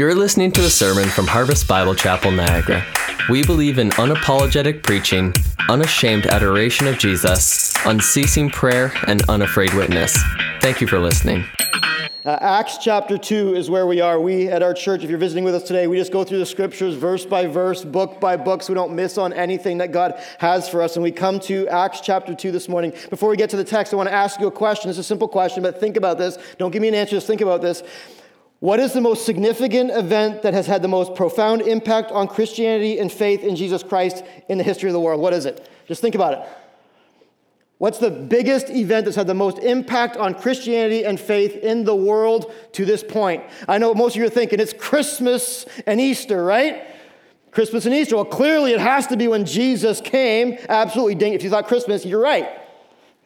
[0.00, 2.82] You're listening to a sermon from Harvest Bible Chapel, Niagara.
[3.28, 5.34] We believe in unapologetic preaching,
[5.68, 10.16] unashamed adoration of Jesus, unceasing prayer, and unafraid witness.
[10.62, 11.44] Thank you for listening.
[12.24, 14.18] Uh, Acts chapter 2 is where we are.
[14.18, 16.46] We at our church, if you're visiting with us today, we just go through the
[16.46, 20.18] scriptures verse by verse, book by book, so we don't miss on anything that God
[20.38, 20.96] has for us.
[20.96, 22.94] And we come to Acts chapter 2 this morning.
[23.10, 24.88] Before we get to the text, I want to ask you a question.
[24.88, 26.38] It's a simple question, but think about this.
[26.56, 27.82] Don't give me an answer, just think about this.
[28.60, 32.98] What is the most significant event that has had the most profound impact on Christianity
[32.98, 35.20] and faith in Jesus Christ in the history of the world?
[35.20, 35.66] What is it?
[35.86, 36.40] Just think about it.
[37.78, 41.96] What's the biggest event that's had the most impact on Christianity and faith in the
[41.96, 43.42] world to this point?
[43.66, 46.86] I know most of you are thinking it's Christmas and Easter, right?
[47.52, 48.16] Christmas and Easter.
[48.16, 50.58] Well, clearly it has to be when Jesus came.
[50.68, 51.14] Absolutely.
[51.14, 51.32] Ding.
[51.32, 52.50] If you thought Christmas, you're right.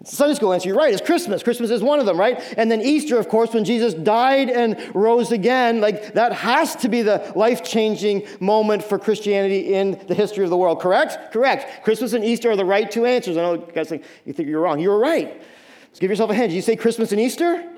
[0.04, 1.42] Sunday school answer, you're right, it's Christmas.
[1.42, 2.42] Christmas is one of them, right?
[2.56, 6.88] And then Easter, of course, when Jesus died and rose again, like that has to
[6.88, 11.32] be the life changing moment for Christianity in the history of the world, correct?
[11.32, 11.84] Correct.
[11.84, 13.36] Christmas and Easter are the right two answers.
[13.36, 14.78] I know you guys think, you think you're wrong.
[14.78, 15.42] You're right.
[15.88, 16.50] Let's give yourself a hand.
[16.50, 17.70] Did you say Christmas and Easter?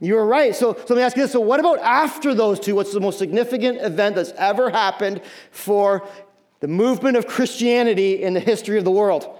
[0.00, 0.54] You were right.
[0.54, 1.32] So, so let me ask you this.
[1.32, 2.74] So, what about after those two?
[2.74, 6.08] What's the most significant event that's ever happened for
[6.58, 9.38] the movement of Christianity in the history of the world?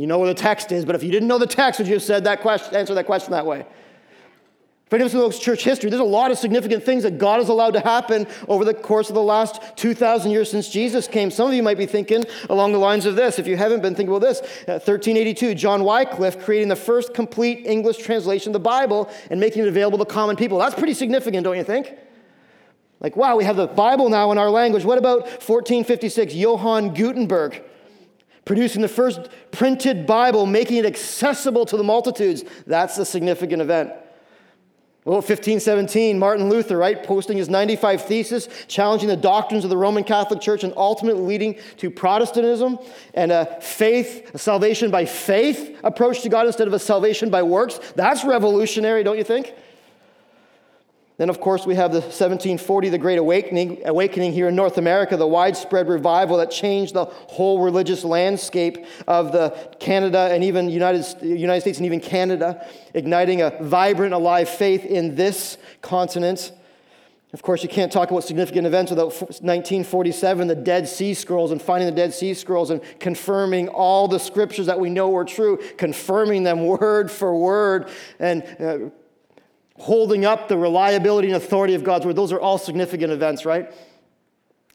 [0.00, 1.92] You know where the text is, but if you didn't know the text, would you
[1.92, 3.66] have said that question, answer that question that way?
[4.86, 7.74] If anyone looks church history, there's a lot of significant things that God has allowed
[7.74, 11.30] to happen over the course of the last 2,000 years since Jesus came.
[11.30, 13.38] Some of you might be thinking along the lines of this.
[13.38, 17.66] If you haven't been thinking about this, uh, 1382, John Wycliffe creating the first complete
[17.66, 20.58] English translation of the Bible and making it available to common people.
[20.58, 21.92] That's pretty significant, don't you think?
[23.00, 24.82] Like, wow, we have the Bible now in our language.
[24.82, 27.62] What about 1456, Johann Gutenberg?
[28.44, 32.44] Producing the first printed Bible, making it accessible to the multitudes.
[32.66, 33.92] That's a significant event.
[35.06, 40.04] Well, 1517, Martin Luther, right, posting his 95 Thesis, challenging the doctrines of the Roman
[40.04, 42.78] Catholic Church and ultimately leading to Protestantism
[43.14, 47.42] and a faith, a salvation by faith approach to God instead of a salvation by
[47.42, 47.80] works.
[47.96, 49.54] That's revolutionary, don't you think?
[51.20, 55.18] Then, of course, we have the 1740, the Great Awakening, awakening here in North America,
[55.18, 61.04] the widespread revival that changed the whole religious landscape of the Canada and even United,
[61.22, 66.52] United States and even Canada, igniting a vibrant, alive faith in this continent.
[67.34, 71.60] Of course, you can't talk about significant events without 1947, the Dead Sea Scrolls, and
[71.60, 75.58] finding the Dead Sea Scrolls and confirming all the scriptures that we know were true,
[75.76, 78.90] confirming them word for word, and uh,
[79.80, 82.14] holding up the reliability and authority of God's word.
[82.14, 83.72] Those are all significant events, right?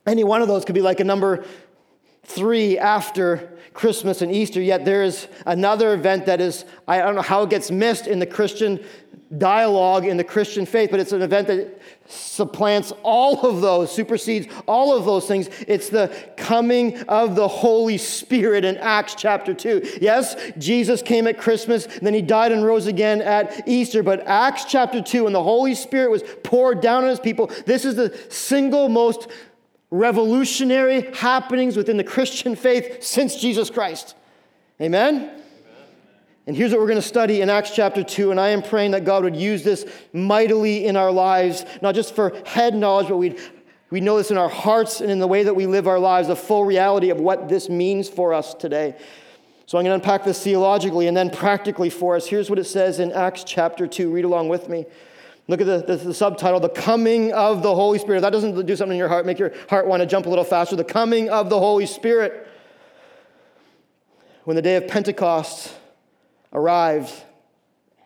[0.08, 1.46] Any one of those could be like a number
[2.24, 7.22] three after Christmas and Easter, yet there is another event that is, I don't know
[7.22, 8.84] how it gets missed in the Christian
[9.38, 14.48] dialogue in the Christian faith, but it's an event that supplants all of those, supersedes
[14.68, 15.50] all of those things.
[15.68, 16.16] It's the
[16.46, 19.98] coming of the Holy Spirit in Acts chapter 2.
[20.00, 24.66] Yes, Jesus came at Christmas, then he died and rose again at Easter, but Acts
[24.66, 28.16] chapter 2, when the Holy Spirit was poured down on his people, this is the
[28.30, 29.28] single most
[29.90, 34.16] revolutionary happenings within the Christian faith since Jesus Christ.
[34.80, 35.42] Amen?
[36.48, 38.30] And here's what we're going to study in Acts chapter 2.
[38.30, 39.84] And I am praying that God would use this
[40.14, 43.40] mightily in our lives, not just for head knowledge, but we'd,
[43.96, 46.28] we know this in our hearts and in the way that we live our lives,
[46.28, 48.94] the full reality of what this means for us today.
[49.68, 52.28] So I'm going to unpack this theologically and then practically for us.
[52.28, 54.12] Here's what it says in Acts chapter 2.
[54.12, 54.86] Read along with me.
[55.48, 58.18] Look at the, the, the, subtitle, The Coming of the Holy Spirit.
[58.18, 60.30] If that doesn't do something in your heart, make your heart want to jump a
[60.30, 60.76] little faster.
[60.76, 62.50] The coming of the Holy Spirit.
[64.44, 65.74] When the day of Pentecost
[66.52, 67.14] arrived,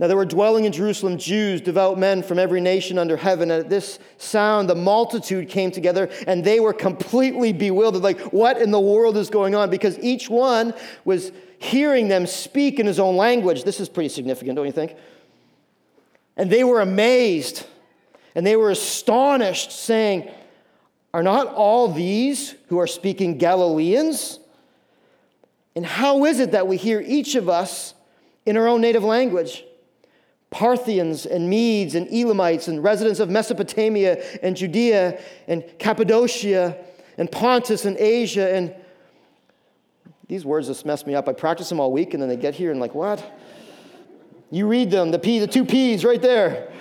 [0.00, 3.50] Now there were dwelling in Jerusalem Jews, devout men from every nation under heaven.
[3.50, 8.00] And at this sound, the multitude came together and they were completely bewildered.
[8.00, 9.68] Like, what in the world is going on?
[9.68, 10.72] Because each one
[11.04, 13.64] was hearing them speak in his own language.
[13.64, 14.96] This is pretty significant, don't you think?
[16.34, 17.66] And they were amazed
[18.34, 20.30] and they were astonished, saying,
[21.12, 24.38] Are not all these who are speaking Galileans?
[25.76, 27.92] And how is it that we hear each of us
[28.46, 29.64] in our own native language?
[30.50, 36.76] Parthians and Medes and Elamites and residents of Mesopotamia and Judea and Cappadocia
[37.18, 38.74] and Pontus and Asia and
[40.26, 41.28] these words just mess me up.
[41.28, 43.36] I practice them all week and then they get here and like, what?
[44.52, 46.72] You read them, the P, the two P's right there.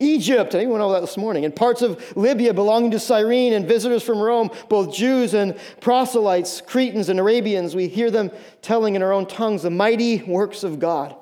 [0.00, 4.02] Egypt, anyone know that this morning, and parts of Libya belonging to Cyrene, and visitors
[4.02, 8.30] from Rome, both Jews and proselytes, Cretans and Arabians, we hear them
[8.62, 11.14] telling in our own tongues the mighty works of God.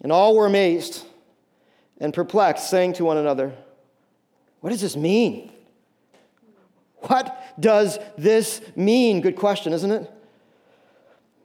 [0.00, 1.04] And all were amazed
[1.98, 3.52] and perplexed, saying to one another,
[4.60, 5.52] What does this mean?
[7.00, 9.20] What does this mean?
[9.20, 10.10] Good question, isn't it?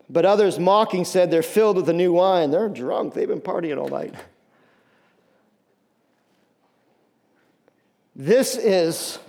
[0.10, 2.52] But others mocking said, They're filled with the new wine.
[2.52, 3.14] They're drunk.
[3.14, 4.16] They've been partying all night.
[8.20, 9.20] This is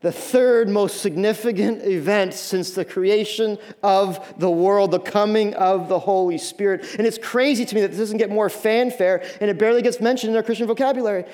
[0.00, 5.98] the third most significant event since the creation of the world, the coming of the
[5.98, 6.86] Holy Spirit.
[6.98, 10.00] And it's crazy to me that this doesn't get more fanfare and it barely gets
[10.00, 11.24] mentioned in our Christian vocabulary.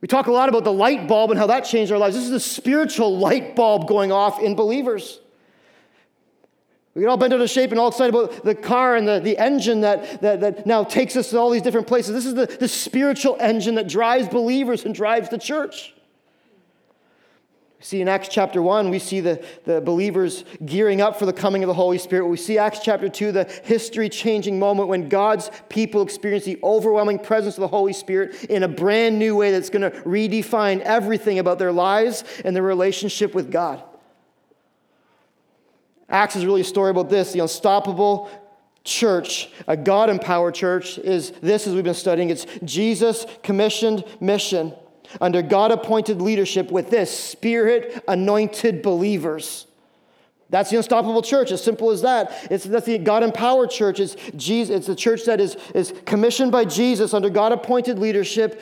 [0.00, 2.16] We talk a lot about the light bulb and how that changed our lives.
[2.16, 5.20] This is a spiritual light bulb going off in believers.
[6.94, 9.18] We get all bent out of shape and all excited about the car and the,
[9.18, 12.12] the engine that, that, that now takes us to all these different places.
[12.12, 15.94] This is the, the spiritual engine that drives believers and drives the church.
[17.80, 21.64] See in Acts chapter 1, we see the, the believers gearing up for the coming
[21.64, 22.28] of the Holy Spirit.
[22.28, 27.18] We see Acts chapter 2, the history changing moment when God's people experience the overwhelming
[27.18, 31.40] presence of the Holy Spirit in a brand new way that's going to redefine everything
[31.40, 33.82] about their lives and their relationship with God.
[36.12, 38.30] Acts is really a story about this the unstoppable
[38.84, 42.30] church, a God empowered church, is this as we've been studying.
[42.30, 44.74] It's Jesus commissioned mission
[45.20, 49.66] under God appointed leadership with this spirit anointed believers.
[50.50, 52.48] That's the unstoppable church, as simple as that.
[52.50, 53.98] It's that's the God empowered church.
[54.00, 58.60] It's, Jesus, it's the church that is, is commissioned by Jesus under God appointed leadership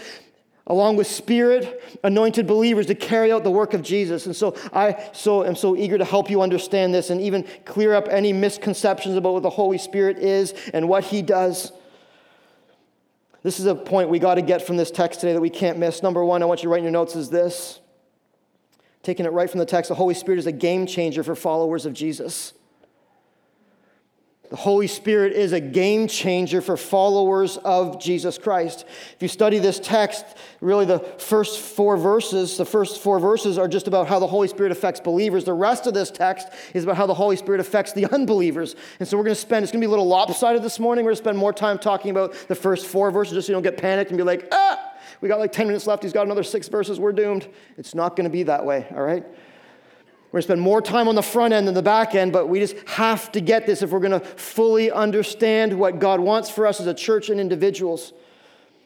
[0.71, 4.27] along with spirit anointed believers to carry out the work of Jesus.
[4.27, 7.93] And so I so am so eager to help you understand this and even clear
[7.93, 11.73] up any misconceptions about what the Holy Spirit is and what he does.
[13.43, 15.77] This is a point we got to get from this text today that we can't
[15.77, 16.05] miss.
[16.05, 17.81] Number 1, I want you to write in your notes is this.
[19.03, 21.85] Taking it right from the text, the Holy Spirit is a game changer for followers
[21.85, 22.53] of Jesus.
[24.51, 28.85] The Holy Spirit is a game changer for followers of Jesus Christ.
[29.15, 30.25] If you study this text,
[30.61, 34.49] really the first four verses, the first four verses are just about how the Holy
[34.49, 35.45] Spirit affects believers.
[35.45, 38.75] The rest of this text is about how the Holy Spirit affects the unbelievers.
[38.99, 41.05] And so we're going to spend, it's going to be a little lopsided this morning.
[41.05, 43.55] We're going to spend more time talking about the first four verses just so you
[43.55, 46.03] don't get panicked and be like, ah, we got like 10 minutes left.
[46.03, 46.99] He's got another six verses.
[46.99, 47.47] We're doomed.
[47.79, 49.25] It's not going to be that way, all right?
[50.31, 52.49] We're going to spend more time on the front end than the back end, but
[52.49, 56.49] we just have to get this if we're going to fully understand what God wants
[56.49, 58.13] for us as a church and individuals.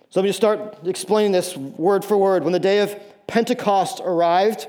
[0.08, 2.44] So let me just start explaining this word for word.
[2.44, 4.68] When the day of Pentecost arrived,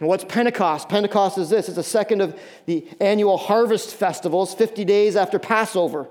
[0.00, 0.88] and what's Pentecost?
[0.88, 6.08] Pentecost is this it's the second of the annual harvest festivals, 50 days after Passover.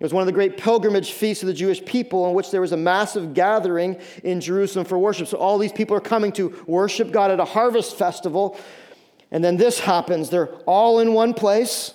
[0.00, 2.60] It was one of the great pilgrimage feasts of the Jewish people in which there
[2.60, 5.28] was a massive gathering in Jerusalem for worship.
[5.28, 8.58] So all these people are coming to worship God at a harvest festival.
[9.32, 10.30] And then this happens.
[10.30, 11.94] They're all in one place.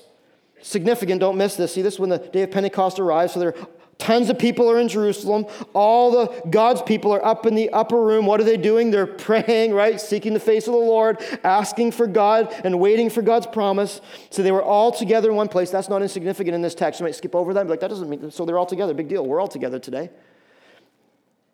[0.62, 1.74] Significant, don't miss this.
[1.74, 3.34] See this when the day of Pentecost arrives.
[3.34, 3.68] So there are
[4.00, 5.46] tons of people are in Jerusalem.
[5.74, 8.26] All the God's people are up in the upper room.
[8.26, 8.90] What are they doing?
[8.90, 10.02] They're praying, right?
[10.02, 14.02] Seeking the face of the Lord, asking for God and waiting for God's promise.
[14.32, 15.70] So they were all together in one place.
[15.70, 17.00] That's not insignificant in this text.
[17.00, 18.96] You might skip over that and be like, that doesn't mean so they're all together.
[18.96, 19.26] Big deal.
[19.26, 20.10] We're all together today.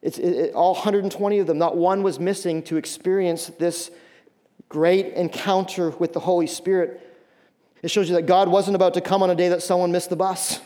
[0.02, 1.58] It's it, it, all 120 of them.
[1.58, 3.92] Not one was missing to experience this
[4.74, 7.00] great encounter with the Holy Spirit.
[7.84, 10.10] It shows you that God wasn't about to come on a day that someone missed
[10.10, 10.60] the bus.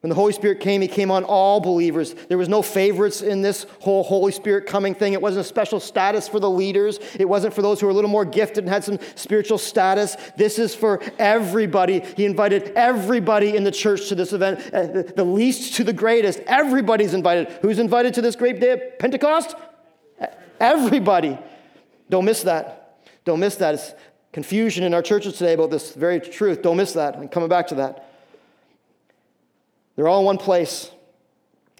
[0.00, 2.14] When the Holy Spirit came, He came on all believers.
[2.28, 5.12] There was no favorites in this whole Holy Spirit coming thing.
[5.12, 7.00] It wasn't a special status for the leaders.
[7.18, 10.16] It wasn't for those who were a little more gifted and had some spiritual status.
[10.36, 12.00] This is for everybody.
[12.16, 16.40] He invited everybody in the church to this event, uh, the least to the greatest.
[16.46, 17.48] Everybody's invited.
[17.60, 19.54] Who's invited to this great day of Pentecost?
[20.58, 21.38] Everybody.
[22.08, 22.98] Don't miss that.
[23.24, 23.74] Don't miss that.
[23.74, 23.94] It's
[24.32, 26.62] confusion in our churches today about this very truth.
[26.62, 27.16] Don't miss that.
[27.16, 28.10] I'm coming back to that.
[29.96, 30.90] They're all in one place.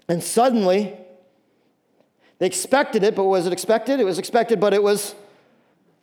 [0.07, 0.95] And suddenly,
[2.39, 3.99] they expected it, but was it expected?
[3.99, 5.15] It was expected, but it was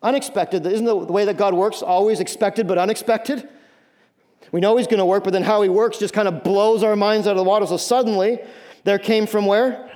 [0.02, 0.64] unexpected.
[0.64, 3.49] Isn't the way that God works always expected but unexpected?
[4.52, 6.83] We know He's going to work, but then how He works just kind of blows
[6.83, 7.66] our minds out of the water.
[7.66, 8.38] So suddenly,
[8.85, 9.88] there came from where?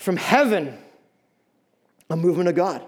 [0.00, 0.78] From heaven
[2.08, 2.82] a movement of God.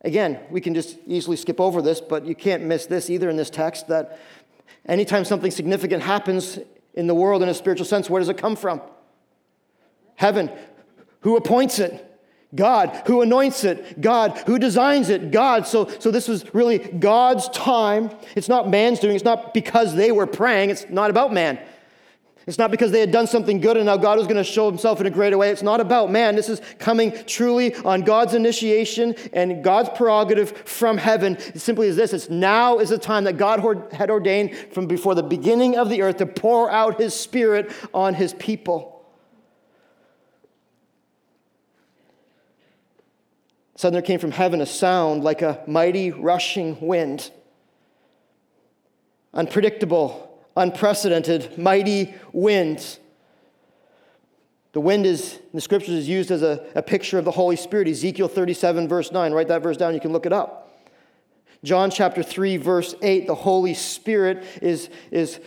[0.00, 3.36] Again, we can just easily skip over this, but you can't miss this either in
[3.36, 4.18] this text that
[4.86, 6.58] anytime something significant happens
[6.94, 8.82] in the world in a spiritual sense, where does it come from?
[10.16, 10.50] Heaven.
[11.20, 12.02] Who appoints it?
[12.52, 13.02] God.
[13.06, 14.00] Who anoints it?
[14.00, 14.36] God.
[14.46, 15.30] Who designs it?
[15.30, 15.68] God.
[15.68, 18.10] So, so this was really God's time.
[18.34, 19.14] It's not man's doing.
[19.14, 20.70] It's not because they were praying.
[20.70, 21.60] It's not about man.
[22.46, 24.70] It's not because they had done something good and now God was going to show
[24.70, 25.50] himself in a greater way.
[25.50, 26.36] It's not about man.
[26.36, 31.34] This is coming truly on God's initiation and God's prerogative from heaven.
[31.34, 35.16] It simply is this it's now is the time that God had ordained from before
[35.16, 39.04] the beginning of the earth to pour out his spirit on his people.
[43.74, 47.30] Suddenly there came from heaven a sound like a mighty rushing wind.
[49.34, 50.25] Unpredictable,
[50.56, 52.98] unprecedented, mighty wind.
[54.72, 57.56] The wind is, in the scriptures, is used as a, a picture of the Holy
[57.56, 57.88] Spirit.
[57.88, 59.32] Ezekiel 37, verse 9.
[59.32, 60.62] Write that verse down, you can look it up.
[61.64, 65.40] John chapter 3, verse 8, the Holy Spirit is, is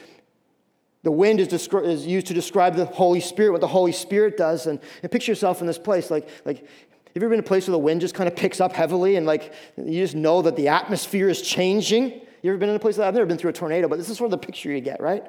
[1.04, 4.36] the wind is, descri- is used to describe the Holy Spirit, what the Holy Spirit
[4.36, 4.66] does.
[4.66, 6.10] And, and picture yourself in this place.
[6.12, 6.68] Like, like have
[7.16, 9.16] you ever been in a place where the wind just kind of picks up heavily
[9.16, 12.22] and like you just know that the atmosphere is changing?
[12.42, 13.08] You ever been in a place like that?
[13.10, 15.02] I've never been through a tornado, but this is sort of the picture you get,
[15.02, 15.24] right?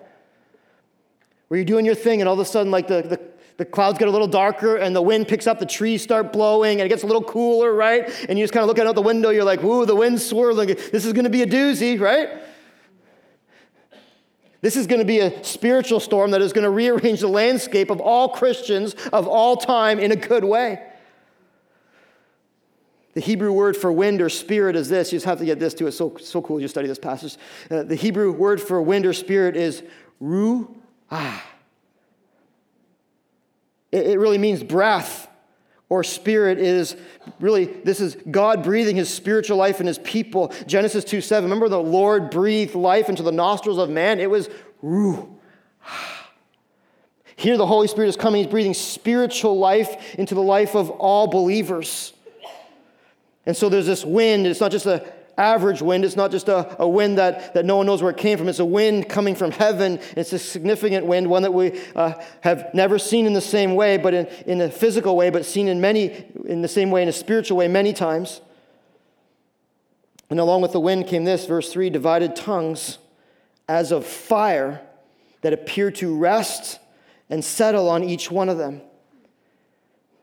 [1.48, 3.20] Where you're doing your thing and all of a sudden like the, the,
[3.56, 6.80] the clouds get a little darker and the wind picks up, the trees start blowing
[6.80, 8.08] and it gets a little cooler, right?
[8.28, 10.68] And you just kind of looking out the window, you're like, ooh, the wind's swirling.
[10.68, 12.28] This is going to be a doozy, right?
[14.60, 17.90] This is going to be a spiritual storm that is going to rearrange the landscape
[17.90, 20.89] of all Christians of all time in a good way.
[23.14, 25.12] The Hebrew word for wind or spirit is this.
[25.12, 25.88] You just have to get this too.
[25.88, 27.36] It's so, so cool you study this passage.
[27.70, 29.82] Uh, the Hebrew word for wind or spirit is
[30.22, 31.40] ruah.
[33.90, 35.28] It, it really means breath
[35.88, 36.96] or spirit is
[37.40, 41.68] really this is god breathing his spiritual life in his people genesis 2 7 remember
[41.68, 44.48] the lord breathed life into the nostrils of man it was
[44.82, 45.28] ruah
[47.36, 51.26] here the holy spirit is coming he's breathing spiritual life into the life of all
[51.26, 52.12] believers
[53.46, 54.46] and so there's this wind.
[54.46, 55.00] It's not just an
[55.36, 56.04] average wind.
[56.04, 58.48] It's not just a, a wind that, that no one knows where it came from.
[58.48, 59.98] It's a wind coming from heaven.
[60.16, 63.96] It's a significant wind, one that we uh, have never seen in the same way,
[63.96, 67.08] but in, in a physical way, but seen in many, in the same way, in
[67.08, 68.42] a spiritual way, many times.
[70.28, 72.98] And along with the wind came this, verse 3 divided tongues
[73.68, 74.82] as of fire
[75.40, 76.78] that appeared to rest
[77.30, 78.82] and settle on each one of them.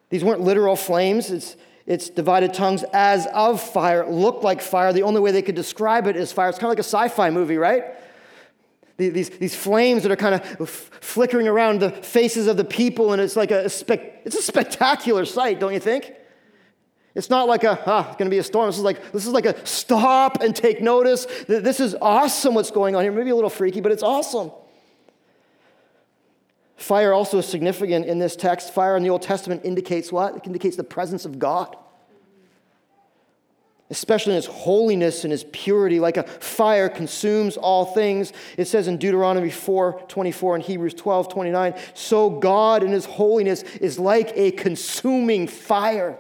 [0.10, 1.32] These weren't literal flames.
[1.32, 4.92] It's, it's divided tongues as of fire, looked like fire.
[4.92, 6.50] The only way they could describe it is fire.
[6.50, 7.86] It's kind of like a sci fi movie, right?
[8.98, 10.70] These, these flames that are kind of
[11.02, 15.24] flickering around the faces of the people, and it's like a, spec, it's a spectacular
[15.24, 16.12] sight, don't you think?
[17.16, 18.68] It's not like a, ah, it's going to be a storm.
[18.68, 21.26] This is like, this is like a stop and take notice.
[21.48, 23.12] This is awesome what's going on here.
[23.12, 24.52] Maybe a little freaky, but it's awesome.
[26.78, 28.72] Fire also is significant in this text.
[28.72, 30.38] Fire in the Old Testament indicates what?
[30.38, 31.76] It indicates the presence of God.
[33.90, 38.32] Especially in his holiness and his purity, like a fire consumes all things.
[38.58, 43.64] It says in Deuteronomy 4 24 and Hebrews 12 29, so God in his holiness
[43.82, 46.20] is like a consuming fire.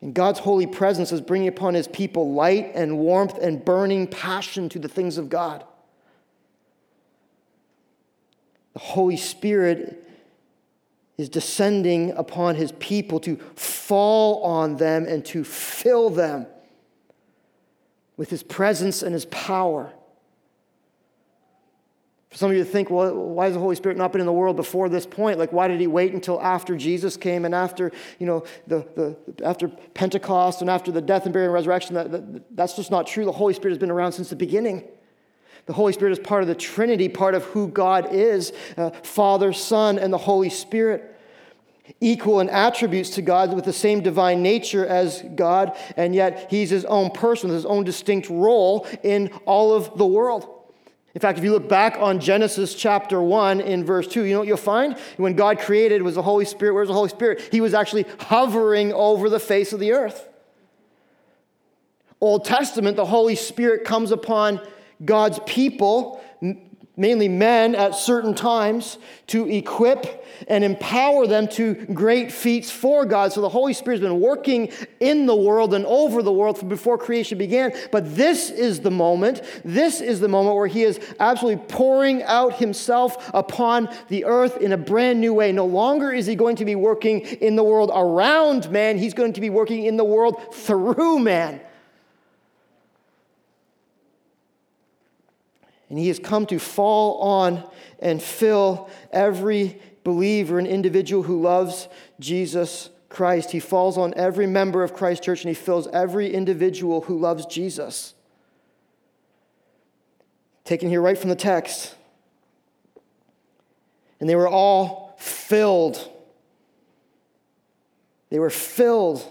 [0.00, 4.70] And God's holy presence is bringing upon his people light and warmth and burning passion
[4.70, 5.64] to the things of God.
[8.74, 10.06] The Holy Spirit
[11.18, 16.46] is descending upon his people to fall on them and to fill them
[18.16, 19.92] with his presence and his power.
[22.30, 24.26] For some of you to think, well, why has the Holy Spirit not been in
[24.26, 25.38] the world before this point?
[25.38, 29.44] Like, why did he wait until after Jesus came and after, you know, the, the,
[29.44, 31.96] after Pentecost and after the death and burial and resurrection?
[31.96, 33.24] That, that, that's just not true.
[33.24, 34.84] The Holy Spirit has been around since the beginning.
[35.66, 39.52] The Holy Spirit is part of the Trinity, part of who God is uh, Father,
[39.52, 41.06] Son, and the Holy Spirit.
[42.00, 46.70] Equal in attributes to God with the same divine nature as God, and yet he's
[46.70, 50.60] his own person with his own distinct role in all of the world.
[51.14, 54.38] In fact, if you look back on Genesis chapter 1 in verse 2, you know
[54.40, 54.96] what you'll find?
[55.16, 56.74] When God created was the Holy Spirit.
[56.74, 57.48] Where's the Holy Spirit?
[57.50, 60.28] He was actually hovering over the face of the earth.
[62.20, 64.60] Old Testament, the Holy Spirit comes upon
[65.04, 66.20] God's people,
[66.96, 73.32] mainly men at certain times, to equip and empower them to great feats for God.
[73.32, 76.98] So the Holy Spirit's been working in the world and over the world from before
[76.98, 77.72] creation began.
[77.90, 82.56] But this is the moment, this is the moment where He is absolutely pouring out
[82.56, 85.52] Himself upon the earth in a brand new way.
[85.52, 89.32] No longer is He going to be working in the world around man, He's going
[89.34, 91.60] to be working in the world through man.
[95.90, 97.64] And he has come to fall on
[97.98, 101.88] and fill every believer an individual who loves
[102.20, 103.50] Jesus Christ.
[103.50, 107.44] He falls on every member of Christ Church and he fills every individual who loves
[107.44, 108.14] Jesus.
[110.64, 111.94] Taken here right from the text.
[114.20, 116.08] And they were all filled.
[118.30, 119.26] They were filled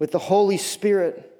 [0.00, 1.31] with the Holy Spirit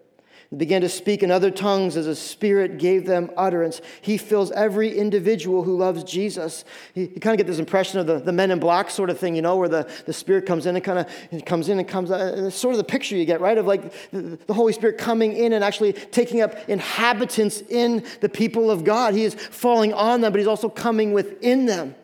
[0.56, 3.80] began to speak in other tongues as the Spirit gave them utterance.
[4.00, 6.64] He fills every individual who loves Jesus.
[6.94, 9.18] You, you kind of get this impression of the, the men in black sort of
[9.18, 11.88] thing, you know, where the, the Spirit comes in and kind of comes in and
[11.88, 12.20] comes out.
[12.20, 13.56] And it's sort of the picture you get, right?
[13.56, 18.28] Of like the, the Holy Spirit coming in and actually taking up inhabitants in the
[18.28, 19.14] people of God.
[19.14, 21.94] He is falling on them, but He's also coming within them.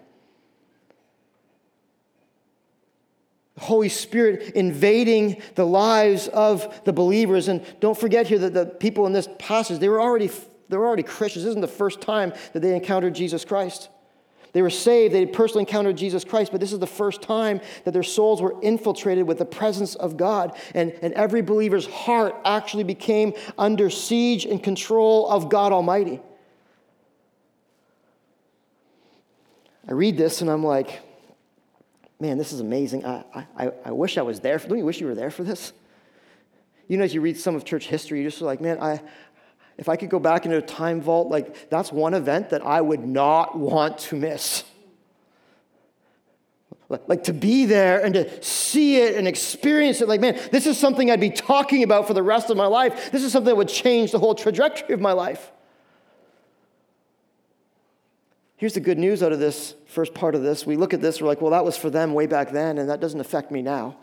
[3.58, 7.48] Holy Spirit invading the lives of the believers.
[7.48, 10.30] And don't forget here that the people in this passage, they were already,
[10.68, 11.44] they were already Christians.
[11.44, 13.90] This isn't the first time that they encountered Jesus Christ.
[14.52, 17.60] They were saved, they had personally encountered Jesus Christ, but this is the first time
[17.84, 20.56] that their souls were infiltrated with the presence of God.
[20.74, 26.20] And, and every believer's heart actually became under siege and control of God Almighty.
[29.86, 31.00] I read this and I'm like,
[32.20, 33.04] man, this is amazing.
[33.04, 33.24] I,
[33.56, 34.58] I, I wish I was there.
[34.58, 35.72] Don't you wish you were there for this?
[36.88, 39.00] You know, as you read some of church history, you're just like, man, I,
[39.76, 42.80] if I could go back into a time vault, like that's one event that I
[42.80, 44.64] would not want to miss.
[46.88, 50.78] Like to be there and to see it and experience it, like, man, this is
[50.78, 53.10] something I'd be talking about for the rest of my life.
[53.12, 55.52] This is something that would change the whole trajectory of my life.
[58.58, 60.66] Here's the good news out of this first part of this.
[60.66, 62.90] We look at this, we're like, well, that was for them way back then, and
[62.90, 63.96] that doesn't affect me now.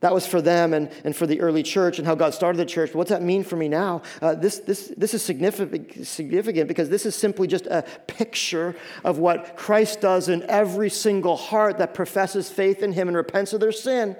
[0.00, 2.64] That was for them and, and for the early church and how God started the
[2.64, 2.94] church.
[2.94, 4.02] What's that mean for me now?
[4.22, 9.18] Uh, this, this, this is significant, significant because this is simply just a picture of
[9.18, 13.60] what Christ does in every single heart that professes faith in Him and repents of
[13.60, 14.16] their sin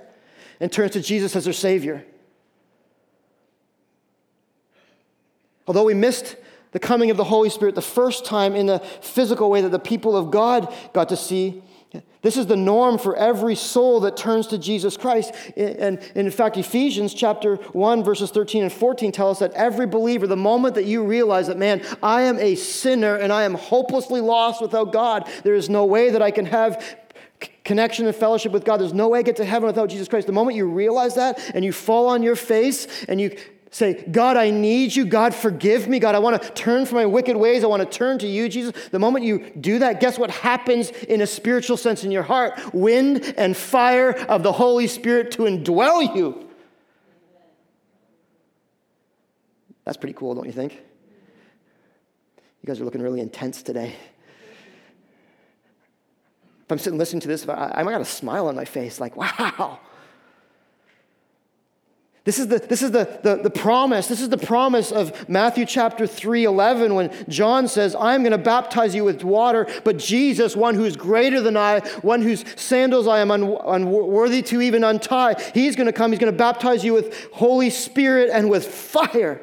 [0.60, 2.04] and turns to Jesus as their Savior.
[5.66, 6.36] Although we missed
[6.72, 9.78] the coming of the Holy Spirit the first time in a physical way that the
[9.78, 11.62] people of God got to see.
[12.20, 15.32] This is the norm for every soul that turns to Jesus Christ.
[15.56, 20.26] And, in fact, Ephesians chapter 1, verses 13 and 14 tell us that every believer,
[20.26, 24.20] the moment that you realize that, man, I am a sinner and I am hopelessly
[24.20, 26.84] lost without God, there is no way that I can have
[27.64, 28.80] connection and fellowship with God.
[28.80, 30.26] There's no way I get to heaven without Jesus Christ.
[30.26, 33.36] The moment you realize that and you fall on your face and you
[33.70, 35.04] Say, God, I need you.
[35.04, 35.98] God, forgive me.
[35.98, 37.62] God, I want to turn from my wicked ways.
[37.62, 38.72] I want to turn to you, Jesus.
[38.88, 42.58] The moment you do that, guess what happens in a spiritual sense in your heart?
[42.72, 46.48] Wind and fire of the Holy Spirit to indwell you.
[49.84, 50.72] That's pretty cool, don't you think?
[50.72, 53.94] You guys are looking really intense today.
[56.64, 59.16] If I'm sitting listening to this, I, I got a smile on my face, like,
[59.16, 59.80] wow.
[62.28, 64.06] This is, the, this is the, the, the promise.
[64.06, 68.36] This is the promise of Matthew chapter 3 11 when John says, I'm going to
[68.36, 73.06] baptize you with water, but Jesus, one who is greater than I, one whose sandals
[73.06, 76.12] I am un, unworthy to even untie, he's going to come.
[76.12, 79.40] He's going to baptize you with Holy Spirit and with fire.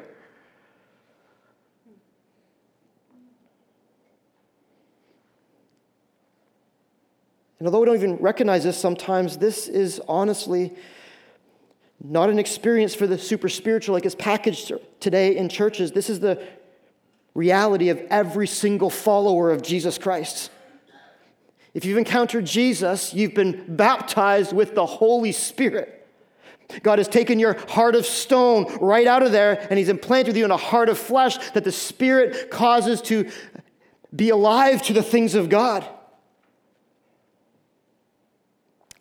[7.57, 10.75] And although we don't even recognize this sometimes, this is honestly
[12.11, 15.91] not an experience for the super spiritual like it's packaged today in churches.
[15.91, 16.41] This is the
[17.33, 20.51] reality of every single follower of Jesus Christ.
[21.73, 26.07] If you've encountered Jesus, you've been baptized with the Holy Spirit.
[26.81, 30.45] God has taken your heart of stone right out of there and He's implanted you
[30.45, 33.29] in a heart of flesh that the Spirit causes to
[34.15, 35.85] be alive to the things of God.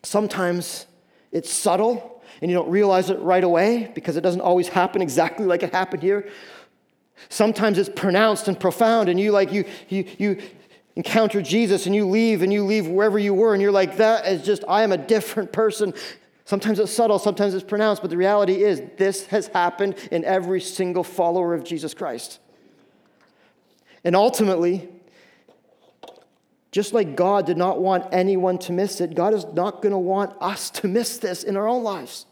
[0.03, 0.85] Sometimes
[1.31, 5.45] it's subtle and you don't realize it right away because it doesn't always happen exactly
[5.45, 6.29] like it happened here.
[7.29, 10.41] Sometimes it's pronounced and profound, and you like you you you
[10.95, 14.25] encounter Jesus and you leave and you leave wherever you were, and you're like, that
[14.27, 15.93] is just, I am a different person.
[16.45, 20.61] Sometimes it's subtle, sometimes it's pronounced, but the reality is this has happened in every
[20.61, 22.39] single follower of Jesus Christ.
[24.03, 24.87] And ultimately,
[26.75, 29.97] just like God did not want anyone to miss it, God is not going to
[29.97, 32.25] want us to miss this in our own lives.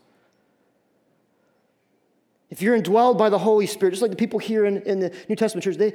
[2.50, 5.16] If you're indwelled by the Holy Spirit, just like the people here in, in the
[5.30, 5.94] New Testament church, they,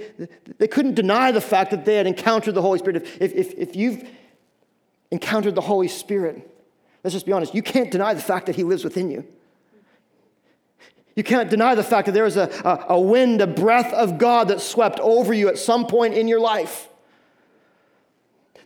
[0.57, 3.07] they couldn't deny the fact that they had encountered the Holy Spirit.
[3.21, 4.09] If, if, if you've
[5.11, 6.51] encountered the Holy Spirit,
[7.05, 9.27] let's just be honest, you can't deny the fact that He lives within you.
[11.17, 14.17] You can't deny the fact that there is a, a, a wind, a breath of
[14.17, 16.89] God that swept over you at some point in your life.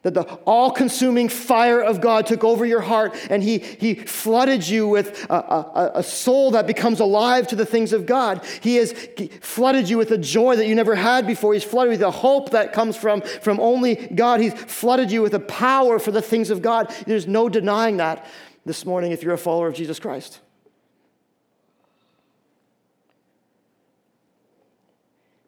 [0.03, 4.67] That the all consuming fire of God took over your heart and He, he flooded
[4.67, 8.45] you with a, a, a, soul that becomes alive to the things of God.
[8.61, 8.93] He has
[9.41, 11.55] flooded you with a joy that you never had before.
[11.55, 14.41] He's flooded you with a hope that comes from, from only God.
[14.41, 16.93] He's flooded you with a power for the things of God.
[17.07, 18.27] There's no denying that
[18.65, 20.41] this morning if you're a follower of Jesus Christ.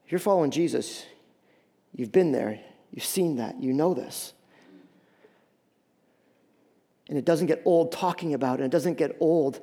[0.04, 1.06] If you're following Jesus,
[1.94, 2.60] you've been there,
[2.92, 4.33] you've seen that, you know this.
[7.08, 9.60] And it doesn't get old talking about it, it doesn't get old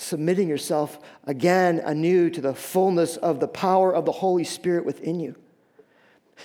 [0.00, 5.20] submitting yourself again anew to the fullness of the power of the Holy Spirit within
[5.20, 5.36] you.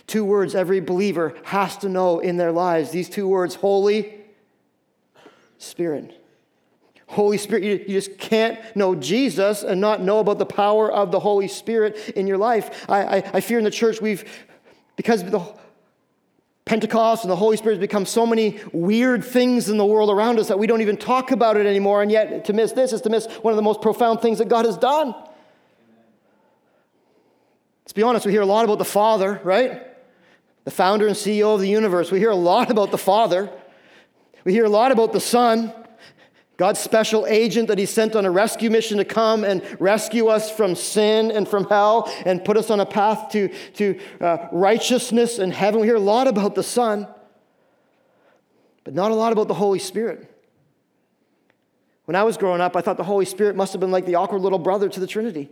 [0.08, 4.22] Two words every believer has to know in their lives these two words Holy
[5.58, 6.22] Spirit.
[7.08, 11.12] Holy Spirit, you, you, just can't know Jesus and not know about the power of
[11.12, 12.86] the Holy Spirit in your life.
[12.90, 14.26] I, I, I fear in the church we've,
[14.96, 15.56] because the
[16.66, 20.40] Pentecost and the Holy Spirit has become so many weird things in the world around
[20.40, 22.02] us that we don't even talk about it anymore.
[22.02, 24.48] And yet, to miss this is to miss one of the most profound things that
[24.48, 25.14] God has done.
[27.84, 29.84] Let's be honest, we hear a lot about the Father, right?
[30.64, 32.12] The founder and CEO of the universe.
[32.12, 33.48] We hear a lot about the Father.
[34.44, 35.72] We hear a lot about the Son.
[36.58, 40.50] God's special agent that He sent on a rescue mission to come and rescue us
[40.50, 45.38] from sin and from hell and put us on a path to, to uh, righteousness
[45.38, 45.82] and heaven.
[45.82, 47.08] We hear a lot about the Son,
[48.84, 50.32] but not a lot about the Holy Spirit.
[52.06, 54.16] When I was growing up, I thought the Holy Spirit must have been like the
[54.16, 55.50] awkward little brother to the Trinity.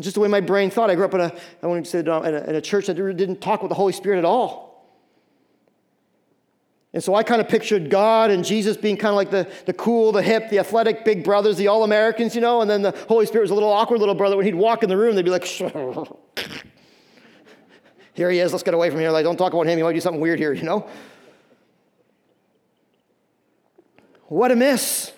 [0.00, 0.90] Just the way my brain thought.
[0.90, 3.40] I grew up in a, I wouldn't say in a, in a church that didn't
[3.40, 4.67] talk with the Holy Spirit at all.
[6.94, 9.74] And so I kind of pictured God and Jesus being kind of like the, the
[9.74, 12.92] cool, the hip, the athletic big brothers, the all Americans, you know, and then the
[13.08, 14.36] Holy Spirit was a little awkward little brother.
[14.36, 15.44] When he'd walk in the room, they'd be like,
[18.14, 19.10] here he is, let's get away from here.
[19.10, 20.88] Like, don't talk about him, he might do something weird here, you know?
[24.28, 25.12] What a miss.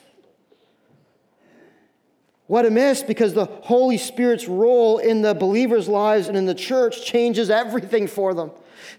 [2.49, 6.55] What a miss because the Holy Spirit's role in the believers' lives and in the
[6.55, 8.51] church changes everything for them.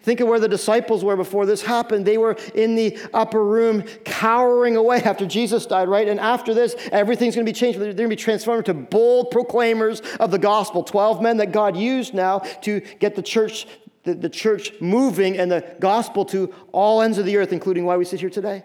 [0.02, 2.06] Think of where the disciples were before this happened.
[2.06, 6.08] They were in the upper room cowering away after Jesus died, right?
[6.08, 7.80] And after this, everything's going to be changed.
[7.80, 10.84] They're going to be transformed into bold proclaimers of the gospel.
[10.84, 13.68] 12 men that God used now to get the church,
[14.04, 17.98] the, the church moving and the gospel to all ends of the earth, including why
[17.98, 18.64] we sit here today.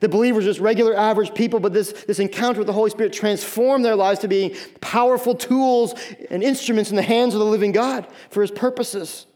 [0.00, 3.84] The believers, just regular average people, but this, this encounter with the Holy Spirit transformed
[3.84, 5.94] their lives to being powerful tools
[6.30, 9.26] and instruments in the hands of the living God for his purposes.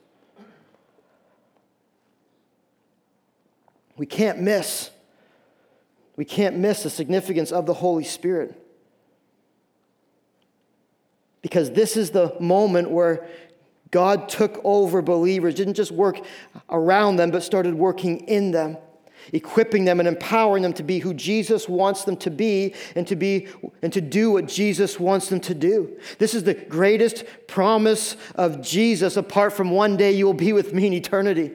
[3.98, 4.90] We can't miss.
[6.16, 8.64] We can't miss the significance of the Holy Spirit.
[11.42, 13.28] Because this is the moment where
[13.90, 16.20] God took over believers, didn't just work
[16.68, 18.76] around them, but started working in them,
[19.32, 23.16] equipping them and empowering them to be who Jesus wants them to be and to
[23.16, 23.48] be
[23.82, 25.98] and to do what Jesus wants them to do.
[26.18, 30.74] This is the greatest promise of Jesus apart from one day you will be with
[30.74, 31.54] me in eternity.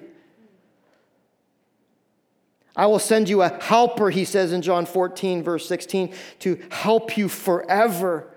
[2.76, 7.18] I will send you a helper, he says in John 14, verse 16, to help
[7.18, 8.28] you forever.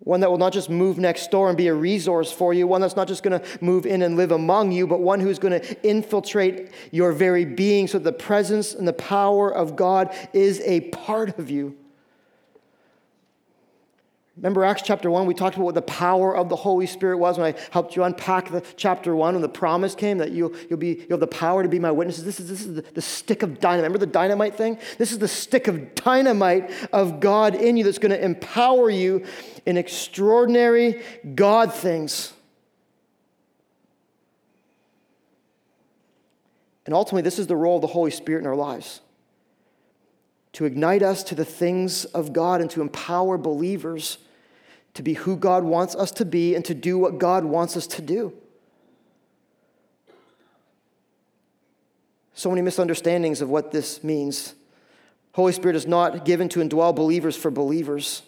[0.00, 2.80] One that will not just move next door and be a resource for you, one
[2.80, 5.60] that's not just going to move in and live among you, but one who's going
[5.60, 10.60] to infiltrate your very being so that the presence and the power of God is
[10.60, 11.76] a part of you.
[14.36, 17.38] Remember Acts chapter 1, we talked about what the power of the Holy Spirit was
[17.38, 20.78] when I helped you unpack the chapter 1 when the promise came that you'll, you'll,
[20.78, 22.22] be, you'll have the power to be my witnesses.
[22.22, 23.84] This is, this is the, the stick of dynamite.
[23.84, 24.78] Remember the dynamite thing?
[24.98, 29.24] This is the stick of dynamite of God in you that's going to empower you
[29.64, 31.02] in extraordinary
[31.34, 32.34] God things.
[36.84, 39.00] And ultimately, this is the role of the Holy Spirit in our lives
[40.52, 44.18] to ignite us to the things of God and to empower believers
[44.96, 47.86] to be who God wants us to be and to do what God wants us
[47.86, 48.32] to do.
[52.34, 54.54] So many misunderstandings of what this means.
[55.32, 58.22] Holy Spirit is not given to indwell believers for believers,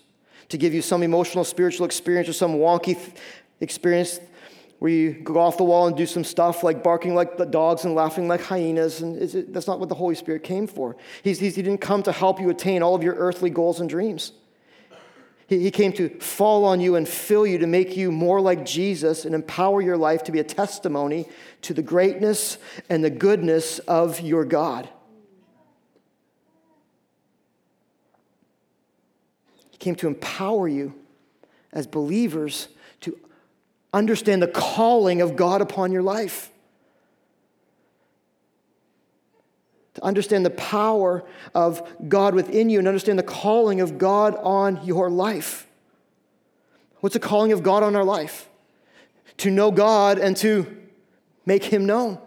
[0.50, 3.12] to give you some emotional, spiritual experience or some wonky th-
[3.60, 4.20] experience
[4.78, 7.84] where you go off the wall and do some stuff like barking like the dogs
[7.84, 9.00] and laughing like hyenas.
[9.00, 10.96] And it, that's not what the Holy Spirit came for.
[11.22, 13.88] He's, he's, he didn't come to help you attain all of your earthly goals and
[13.88, 14.32] dreams.
[15.48, 18.64] He, he came to fall on you and fill you to make you more like
[18.64, 21.26] Jesus and empower your life to be a testimony
[21.62, 22.58] to the greatness
[22.88, 24.88] and the goodness of your God.
[29.70, 30.94] He came to empower you
[31.72, 32.68] as believers
[33.00, 33.18] to
[33.92, 36.50] understand the calling of God upon your life.
[39.98, 41.24] To understand the power
[41.56, 45.66] of God within you and understand the calling of God on your life.
[47.00, 48.48] What's the calling of God on our life?
[49.38, 50.76] To know God and to
[51.44, 52.18] make Him known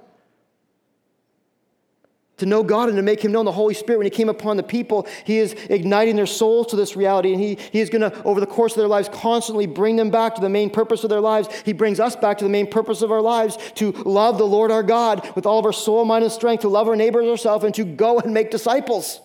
[2.41, 3.45] to know God and to make Him known.
[3.45, 6.75] The Holy Spirit, when He came upon the people, He is igniting their souls to
[6.75, 7.34] this reality.
[7.34, 10.10] And He, he is going to, over the course of their lives, constantly bring them
[10.10, 11.49] back to the main purpose of their lives.
[11.63, 14.71] He brings us back to the main purpose of our lives to love the Lord
[14.71, 17.63] our God with all of our soul, mind, and strength, to love our neighbors ourselves,
[17.63, 19.21] and to go and make disciples.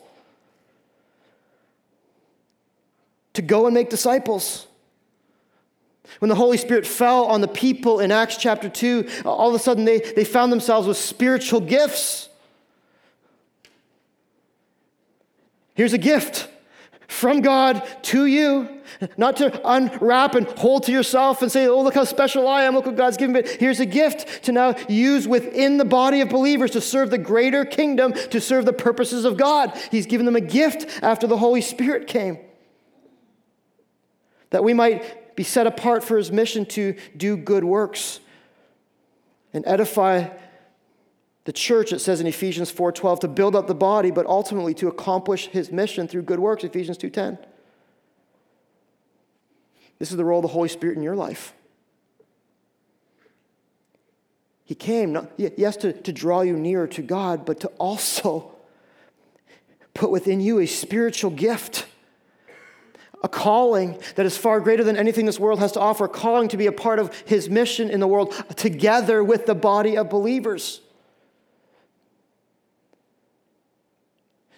[3.33, 4.67] To go and make disciples.
[6.19, 9.59] When the Holy Spirit fell on the people in Acts chapter 2, all of a
[9.59, 12.29] sudden they, they found themselves with spiritual gifts.
[15.77, 16.49] Here's a gift
[17.07, 18.81] from God to you,
[19.17, 22.75] not to unwrap and hold to yourself and say, oh, look how special I am,
[22.75, 23.43] look what God's given me.
[23.61, 27.65] Here's a gift to now use within the body of believers to serve the greater
[27.65, 29.79] kingdom, to serve the purposes of God.
[29.91, 32.39] He's given them a gift after the Holy Spirit came.
[34.51, 38.21] That we might be set apart for his mission to do good works
[39.53, 40.31] and edify
[41.47, 44.89] the church, it says in Ephesians 4:12, to build up the body, but ultimately to
[44.89, 47.39] accomplish his mission through good works, Ephesians 2:10.
[50.01, 51.55] This is the role of the Holy Spirit in your life.
[54.65, 58.51] He came, not, yes, to, to draw you nearer to God, but to also
[59.95, 61.87] put within you a spiritual gift,
[63.23, 66.49] a calling that is far greater than anything this world has to offer, a calling
[66.49, 70.11] to be a part of His mission in the world together with the body of
[70.11, 70.81] believers.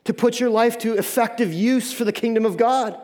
[0.09, 2.99] To put your life to effective use for the kingdom of God.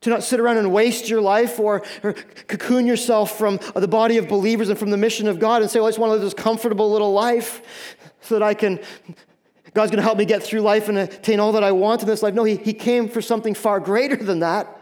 [0.00, 4.16] To not sit around and waste your life or, or, cocoon yourself from the body
[4.16, 6.14] of believers and from the mission of God and say, well, I just want to
[6.14, 7.60] live this comfortable little life
[8.22, 8.80] so that I can,
[9.74, 12.08] God's going to help me get through life and attain all that I want in
[12.08, 12.32] this life.
[12.32, 14.74] No, he, he came for something far greater than that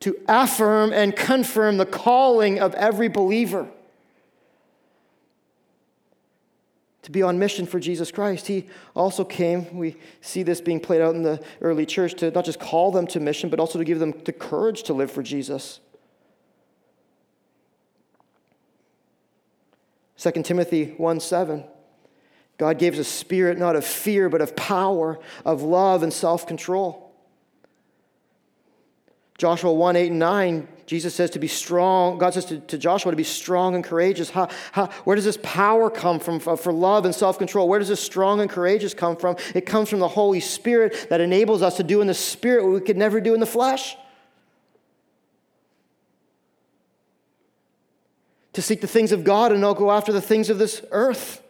[0.00, 3.68] to affirm and confirm the calling of every believer.
[7.02, 8.46] To be on mission for Jesus Christ.
[8.46, 12.44] He also came, we see this being played out in the early church, to not
[12.44, 15.22] just call them to mission, but also to give them the courage to live for
[15.22, 15.80] Jesus.
[20.16, 21.64] 2 Timothy 1 7.
[22.58, 26.46] God gave us a spirit not of fear, but of power, of love, and self
[26.46, 27.12] control.
[29.36, 32.18] Joshua 1 8 and 9, Jesus says to be strong.
[32.18, 34.30] God says to, to Joshua to be strong and courageous.
[34.30, 37.68] How, how, where does this power come from for, for love and self control?
[37.68, 39.36] Where does this strong and courageous come from?
[39.54, 42.72] It comes from the Holy Spirit that enables us to do in the Spirit what
[42.72, 43.96] we could never do in the flesh.
[48.54, 51.42] To seek the things of God and not go after the things of this earth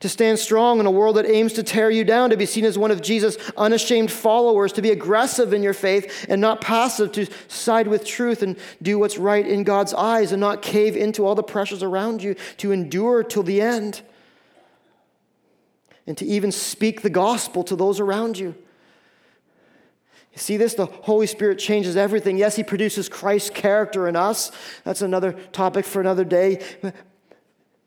[0.00, 2.64] to stand strong in a world that aims to tear you down, to be seen
[2.64, 7.12] as one of Jesus' unashamed followers, to be aggressive in your faith and not passive,
[7.12, 11.24] to side with truth and do what's right in God's eyes and not cave into
[11.26, 14.02] all the pressures around you, to endure till the end,
[16.06, 18.54] and to even speak the gospel to those around you.
[20.38, 20.74] See this?
[20.74, 22.36] The Holy Spirit changes everything.
[22.36, 24.52] Yes, He produces Christ's character in us.
[24.84, 26.62] That's another topic for another day.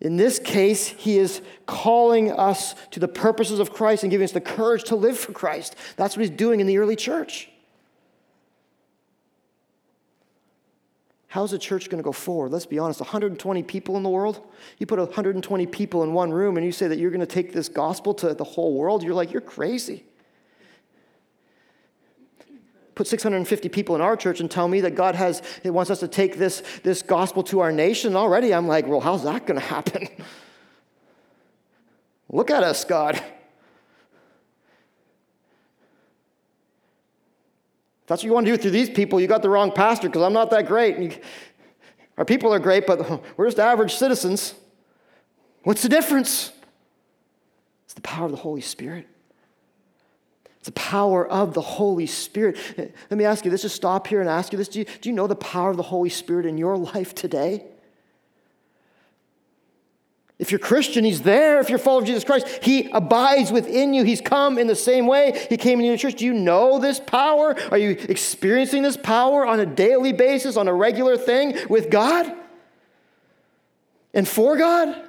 [0.02, 4.32] In this case, he is calling us to the purposes of Christ and giving us
[4.32, 5.76] the courage to live for Christ.
[5.98, 7.50] That's what he's doing in the early church.
[11.28, 12.52] How's the church going to go forward?
[12.52, 14.42] Let's be honest 120 people in the world.
[14.80, 17.54] You put 120 people in one room and you say that you're going to take
[17.54, 19.04] this gospel to the whole world.
[19.04, 20.06] You're like, you're crazy
[23.00, 26.02] put 650 people in our church and tell me that God has, He wants us
[26.02, 29.58] to take this, this gospel to our nation, already I'm like, well, how's that going
[29.58, 30.10] to happen?
[32.30, 33.24] Look at us, God.
[38.08, 40.24] That's what you want to do through these people, you got the wrong pastor because
[40.24, 40.98] I'm not that great.
[40.98, 41.12] You,
[42.18, 44.56] our people are great, but we're just average citizens.
[45.64, 46.52] What's the difference?
[47.86, 49.08] It's the power of the Holy Spirit.
[50.70, 52.56] The power of the Holy Spirit.
[52.78, 54.68] Let me ask you, let's just stop here and ask you this.
[54.68, 57.64] Do you, do you know the power of the Holy Spirit in your life today?
[60.38, 61.60] If you're Christian, He's there.
[61.60, 64.04] If you're of Jesus Christ, He abides within you.
[64.04, 66.20] He's come in the same way He came into your church.
[66.20, 67.56] Do you know this power?
[67.72, 72.32] Are you experiencing this power on a daily basis, on a regular thing with God
[74.14, 75.09] and for God?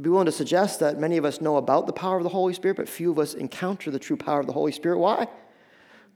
[0.00, 2.30] I'd be willing to suggest that many of us know about the power of the
[2.30, 4.96] Holy Spirit, but few of us encounter the true power of the Holy Spirit.
[4.96, 5.28] Why?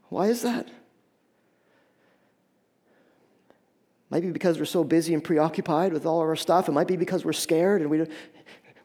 [0.09, 0.70] Why is that?
[4.09, 6.66] Might be because we're so busy and preoccupied with all of our stuff.
[6.66, 8.11] It might be because we're scared and we don't,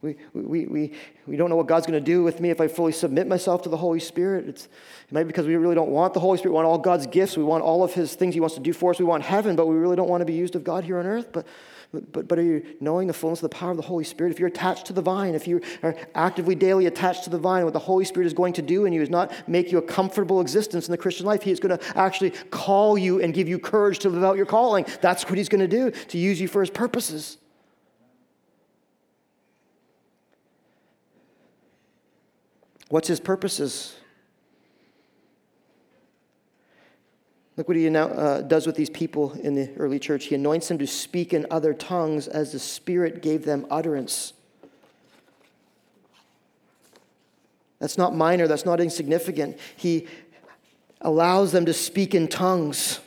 [0.01, 0.93] we, we, we,
[1.25, 3.62] we don't know what God's going to do with me if I fully submit myself
[3.62, 4.49] to the Holy Spirit.
[4.49, 6.51] It's, it might be because we really don't want the Holy Spirit.
[6.51, 7.38] We want all God's gifts.
[7.38, 8.99] We want all of His things He wants to do for us.
[8.99, 11.05] We want heaven, but we really don't want to be used of God here on
[11.05, 11.29] earth.
[11.31, 11.47] But,
[11.91, 14.32] but, but are you knowing the fullness of the power of the Holy Spirit?
[14.32, 17.63] If you're attached to the vine, if you are actively daily attached to the vine,
[17.63, 19.82] what the Holy Spirit is going to do in you is not make you a
[19.82, 21.41] comfortable existence in the Christian life.
[21.41, 24.45] He is going to actually call you and give you courage to live out your
[24.45, 24.86] calling.
[25.02, 27.38] That's what He's going to do, to use you for His purposes.
[32.89, 33.98] What's His purposes?
[37.59, 40.27] Look what he uh, does with these people in the early church.
[40.27, 44.31] He anoints them to speak in other tongues as the Spirit gave them utterance.
[47.79, 49.57] That's not minor, that's not insignificant.
[49.75, 50.07] He
[51.01, 53.01] allows them to speak in tongues.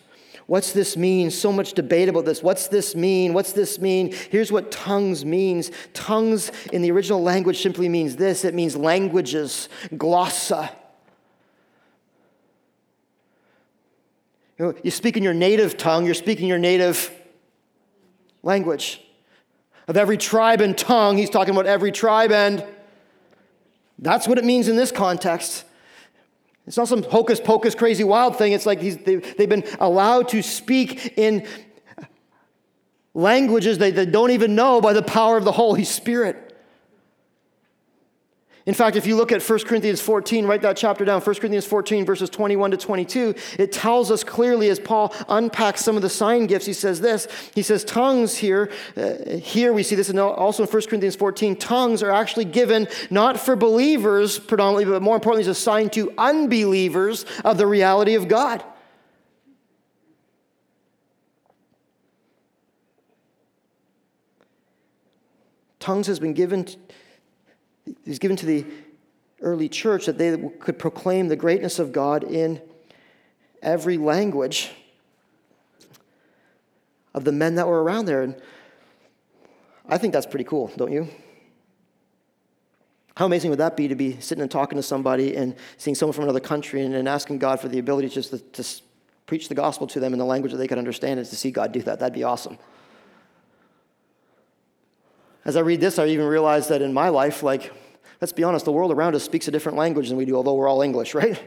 [0.47, 1.31] What's this mean?
[1.31, 2.43] So much debate about this.
[2.43, 3.33] What's this mean?
[3.33, 4.13] What's this mean?
[4.29, 5.71] Here's what tongues means.
[5.95, 10.69] Tongues in the original language simply means this it means languages, glossa.
[14.59, 17.11] You, speak in your native tongue, you're speaking your native
[18.43, 19.01] language.
[19.89, 22.65] Of every tribe and tongue, he's talking about every tribe, and
[23.99, 25.65] that's what it means in this context.
[26.67, 28.53] It's not some hocus pocus, crazy, wild thing.
[28.53, 31.47] It's like they've, they've been allowed to speak in
[33.15, 36.52] languages they, they don't even know by the power of the Holy Spirit.
[38.65, 41.67] In fact, if you look at 1 Corinthians 14, write that chapter down, 1 Corinthians
[41.67, 46.09] 14, verses 21 to 22, it tells us clearly as Paul unpacks some of the
[46.09, 47.27] sign gifts, he says this.
[47.57, 51.57] He says, tongues here, uh, here we see this and also in 1 Corinthians 14,
[51.57, 56.13] tongues are actually given not for believers predominantly, but more importantly, is a sign to
[56.17, 58.63] unbelievers of the reality of God.
[65.81, 66.69] Tongues has been given
[68.05, 68.65] he was given to the
[69.41, 72.61] early church that they could proclaim the greatness of God in
[73.63, 74.71] every language
[77.15, 78.23] of the men that were around there.
[78.23, 78.37] And
[79.89, 81.09] I think that's pretty cool, don't you?
[83.17, 86.15] How amazing would that be to be sitting and talking to somebody and seeing someone
[86.15, 88.83] from another country and, and asking God for the ability just to, to
[89.27, 91.51] preach the gospel to them in the language that they could understand and to see
[91.51, 91.99] God do that?
[91.99, 92.59] That'd be awesome.
[95.45, 97.73] As I read this, I even realize that in my life, like,
[98.23, 100.55] let's be honest, the world around us speaks a different language than we do, although
[100.55, 101.43] we're all English, right?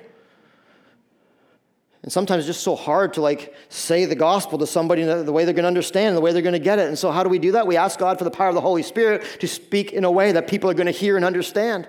[2.04, 5.46] And sometimes it's just so hard to like say the gospel to somebody the way
[5.46, 6.88] they're going to understand, the way they're going to get it.
[6.88, 7.66] And so how do we do that?
[7.66, 10.34] We ask God for the power of the Holy Spirit to speak in a way
[10.34, 11.88] that people are going to hear and understand.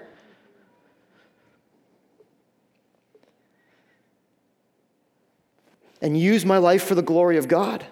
[6.00, 7.84] And use my life for the glory of God.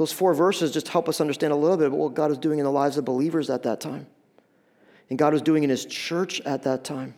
[0.00, 2.58] Those four verses just help us understand a little bit about what God was doing
[2.58, 4.06] in the lives of believers at that time,
[5.10, 7.12] and God was doing in His church at that time,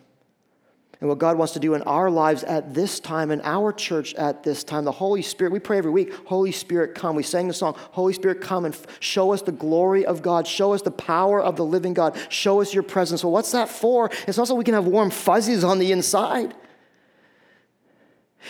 [0.99, 4.13] and what God wants to do in our lives at this time, in our church
[4.15, 4.83] at this time.
[4.83, 7.15] The Holy Spirit, we pray every week, Holy Spirit, come.
[7.15, 10.73] We sang the song, Holy Spirit, come and show us the glory of God, show
[10.73, 13.23] us the power of the living God, show us your presence.
[13.23, 14.11] Well, what's that for?
[14.27, 16.53] It's not so we can have warm fuzzies on the inside.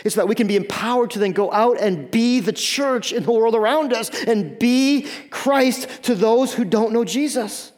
[0.04, 3.24] It's that we can be empowered to then go out and be the church in
[3.24, 7.72] the world around us and be Christ to those who don't know Jesus.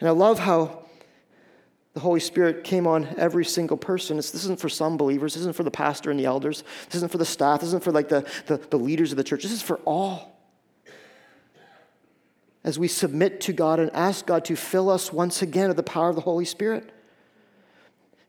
[0.00, 0.84] And I love how
[1.94, 4.18] the Holy Spirit came on every single person.
[4.18, 5.34] It's, this isn't for some believers.
[5.34, 6.64] This isn't for the pastor and the elders.
[6.86, 7.60] This isn't for the staff.
[7.60, 9.44] This isn't for like the, the, the leaders of the church.
[9.44, 10.36] This is for all.
[12.64, 15.82] As we submit to God and ask God to fill us once again with the
[15.84, 16.90] power of the Holy Spirit.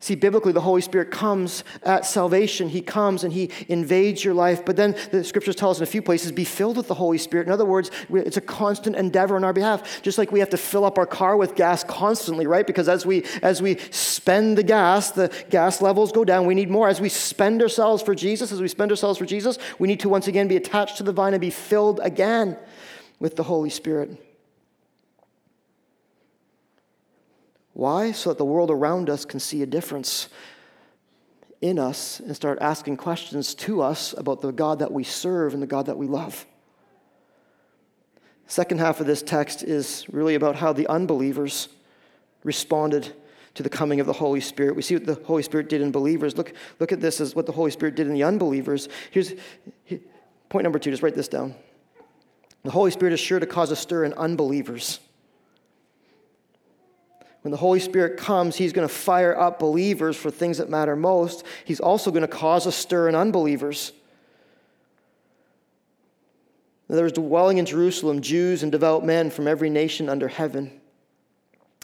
[0.01, 2.69] See, biblically, the Holy Spirit comes at salvation.
[2.69, 4.63] He comes and He invades your life.
[4.65, 7.17] But then the scriptures tell us in a few places be filled with the Holy
[7.17, 7.47] Spirit.
[7.47, 10.01] In other words, it's a constant endeavor on our behalf.
[10.03, 12.67] Just like we have to fill up our car with gas constantly, right?
[12.67, 16.45] Because as we, as we spend the gas, the gas levels go down.
[16.45, 16.89] We need more.
[16.89, 20.09] As we spend ourselves for Jesus, as we spend ourselves for Jesus, we need to
[20.09, 22.57] once again be attached to the vine and be filled again
[23.19, 24.21] with the Holy Spirit.
[27.75, 28.13] Why?
[28.13, 30.29] So that the world around us can see a difference
[31.59, 35.61] in us and start asking questions to us about the God that we serve and
[35.61, 36.45] the God that we love.
[38.47, 41.67] Second half of this text is really about how the unbelievers
[42.45, 43.13] responded
[43.55, 44.77] to the coming of the Holy Spirit.
[44.77, 46.37] We see what the Holy Spirit did in believers.
[46.37, 48.87] Look, look at this as what the Holy Spirit did in the unbelievers.
[49.11, 49.33] Here's
[50.47, 51.55] point number two, just write this down.
[52.63, 55.01] The Holy Spirit is sure to cause a stir in unbelievers.
[57.45, 60.95] When the Holy Spirit comes, He's going to fire up believers for things that matter
[60.95, 61.45] most.
[61.63, 63.91] He's also going to cause a stir in unbelievers.
[66.87, 70.71] There was dwelling in Jerusalem Jews and devout men from every nation under heaven.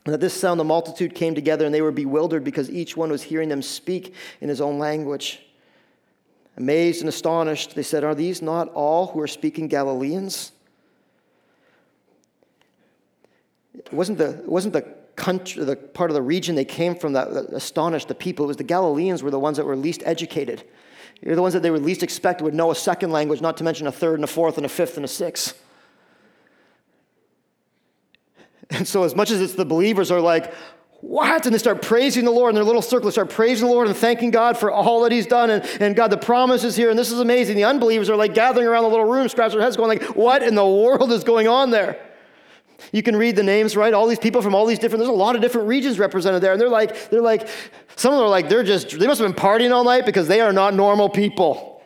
[0.04, 3.12] And at this sound, the multitude came together, and they were bewildered because each one
[3.12, 5.44] was hearing them speak in his own language.
[6.58, 10.54] Amazed and astonished, they said, Are these not all who are speaking Galileans?
[13.76, 17.14] It wasn't the, it wasn't the country, the part of the region they came from
[17.14, 18.46] that, astonished the people.
[18.46, 20.64] It was the Galileans were the ones that were least educated.
[21.22, 23.64] You're the ones that they would least expect would know a second language, not to
[23.64, 25.62] mention a third and a fourth and a fifth and a sixth.
[28.72, 30.54] And so, as much as it's the believers are like,
[31.02, 31.46] what?
[31.46, 33.10] And they start praising the Lord in their little circle.
[33.10, 35.50] They start praising the Lord and thanking God for all that He's done.
[35.50, 37.56] And, and God, the promise is here, and this is amazing.
[37.56, 40.44] The unbelievers are like gathering around the little room, scratching their heads, going like, what
[40.44, 42.00] in the world is going on there?
[42.92, 43.94] You can read the names, right?
[43.94, 46.52] All these people from all these different, there's a lot of different regions represented there.
[46.52, 47.48] And they're like, they're like,
[47.96, 50.28] some of them are like, they're just, they must have been partying all night because
[50.28, 51.84] they are not normal people.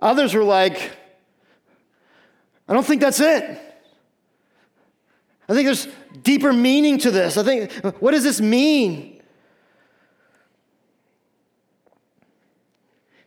[0.00, 0.92] Others were like,
[2.68, 3.60] I don't think that's it.
[5.48, 5.88] I think there's
[6.22, 7.36] deeper meaning to this.
[7.36, 9.22] I think, what does this mean?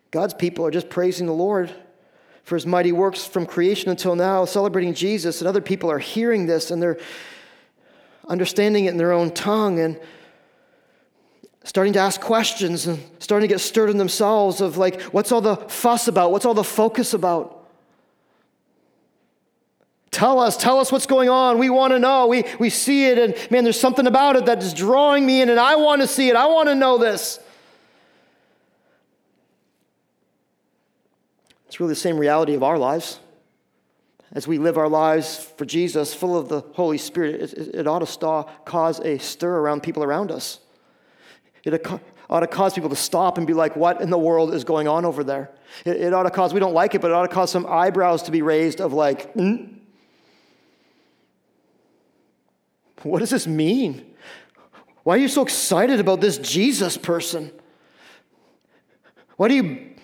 [0.10, 1.72] God's people are just praising the Lord
[2.48, 6.46] for his mighty works from creation until now, celebrating Jesus, and other people are hearing
[6.46, 6.98] this and they're
[8.30, 10.00] understanding it in their own tongue and
[11.66, 15.42] starting to ask questions and starting to get stirred in themselves of like, what's all
[15.42, 16.32] the fuss about?
[16.32, 17.68] What's all the focus about?
[20.12, 21.58] Tell us, tell us what's going on.
[21.58, 22.28] We want to know.
[22.28, 25.50] We, we see it, and man, there's something about it that is drawing me in,
[25.50, 26.38] and I want to see it.
[26.38, 27.42] I want to know this.
[31.68, 33.20] It's really the same reality of our lives.
[34.32, 38.00] As we live our lives for Jesus, full of the Holy Spirit, it, it, ought
[38.00, 40.60] to st- cause a stir around people around us.
[41.64, 41.86] It
[42.30, 44.88] ought to cause people to stop and be like, what in the world is going
[44.88, 45.52] on over there?
[45.86, 47.66] It, it ought to cause, we don't like it, but it ought to cause some
[47.66, 49.74] eyebrows to be raised of like, mm?
[53.04, 54.06] what does this mean?
[55.04, 57.52] Why are you so excited about this Jesus person?
[59.38, 59.96] Why do you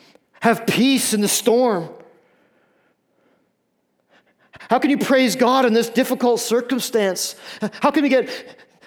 [0.43, 1.89] have peace in the storm?
[4.69, 7.37] How can you praise God in this difficult circumstance?
[7.79, 8.29] How can we get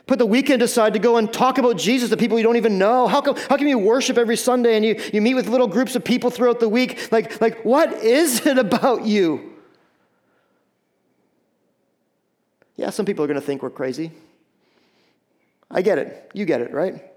[0.04, 2.76] put the weekend aside to go and talk about Jesus to people you don't even
[2.76, 3.08] know?
[3.08, 5.96] How, come, how can you worship every Sunday and you, you meet with little groups
[5.96, 7.10] of people throughout the week?
[7.10, 9.54] Like, like, what is it about you?
[12.76, 14.12] Yeah, some people are going to think we're crazy.
[15.70, 16.30] I get it.
[16.34, 17.15] You get it, right?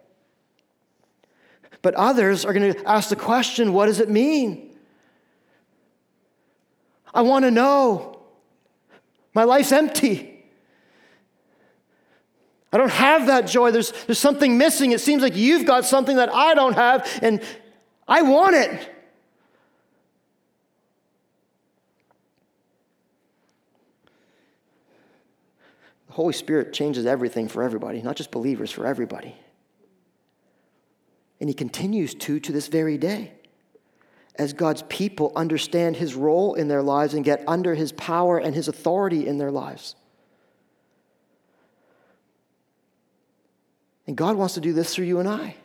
[1.81, 4.77] But others are going to ask the question what does it mean?
[7.13, 8.19] I want to know.
[9.33, 10.43] My life's empty.
[12.71, 13.71] I don't have that joy.
[13.71, 14.91] There's, there's something missing.
[14.91, 17.41] It seems like you've got something that I don't have, and
[18.07, 18.95] I want it.
[26.07, 29.35] The Holy Spirit changes everything for everybody, not just believers, for everybody.
[31.39, 33.33] And he continues to to this very day.
[34.35, 38.55] As God's people understand his role in their lives and get under his power and
[38.55, 39.95] his authority in their lives.
[44.07, 45.55] And God wants to do this through you and I.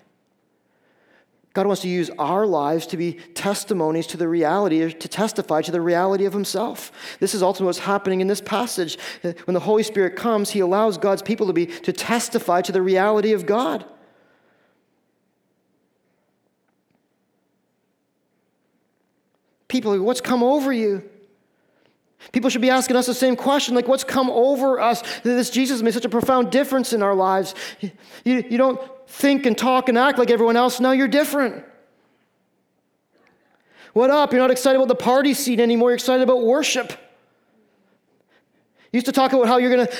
[1.54, 5.70] God wants to use our lives to be testimonies to the reality, to testify to
[5.70, 6.90] the reality of Himself.
[7.20, 8.98] This is ultimately what's happening in this passage.
[9.22, 12.82] When the Holy Spirit comes, He allows God's people to be to testify to the
[12.82, 13.86] reality of God.
[19.74, 21.02] People, what's come over you?
[22.30, 25.02] People should be asking us the same question, like, what's come over us?
[25.02, 27.56] That this Jesus made such a profound difference in our lives.
[27.80, 27.90] You,
[28.24, 30.78] you don't think and talk and act like everyone else.
[30.78, 31.64] Now you're different.
[33.94, 34.30] What up?
[34.30, 35.90] You're not excited about the party scene anymore.
[35.90, 36.92] You're excited about worship.
[38.92, 39.92] You used to talk about how you're going to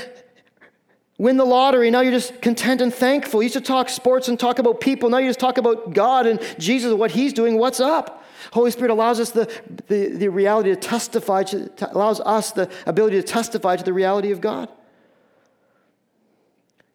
[1.19, 1.91] win the lottery.
[1.91, 3.43] Now you're just content and thankful.
[3.43, 5.11] You used to talk sports and talk about people.
[5.11, 7.59] Now you just talk about God and Jesus and what He's doing.
[7.59, 8.24] What's up?
[8.53, 9.51] Holy Spirit allows us the,
[9.89, 13.93] the, the reality to testify, to, to, allows us the ability to testify to the
[13.93, 14.69] reality of God.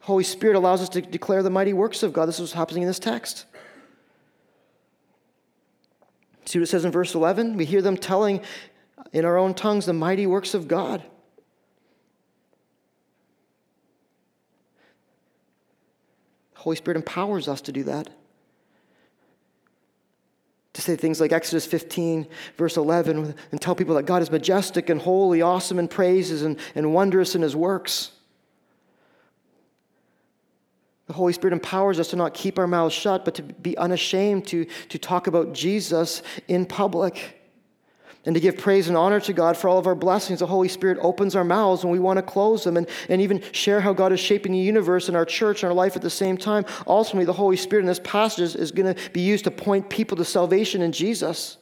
[0.01, 2.27] Holy Spirit allows us to declare the mighty works of God.
[2.27, 3.45] This is what's happening in this text.
[6.45, 7.57] See what it says in verse 11?
[7.57, 8.41] We hear them telling
[9.13, 11.03] in our own tongues the mighty works of God.
[16.55, 18.09] Holy Spirit empowers us to do that.
[20.80, 22.25] To say things like Exodus 15,
[22.55, 26.57] verse 11, and tell people that God is majestic and holy, awesome in praises, and,
[26.73, 28.11] and wondrous in his works.
[31.07, 34.47] The Holy Spirit empowers us to not keep our mouths shut, but to be unashamed
[34.47, 37.38] to, to talk about Jesus in public
[38.26, 40.39] and to give praise and honor to God for all of our blessings.
[40.39, 43.41] The Holy Spirit opens our mouths when we want to close them and, and even
[43.51, 46.09] share how God is shaping the universe and our church and our life at the
[46.09, 46.65] same time.
[46.88, 49.89] Ultimately, the Holy Spirit in this passage is, is going to be used to point
[49.89, 51.59] people to salvation in Jesus.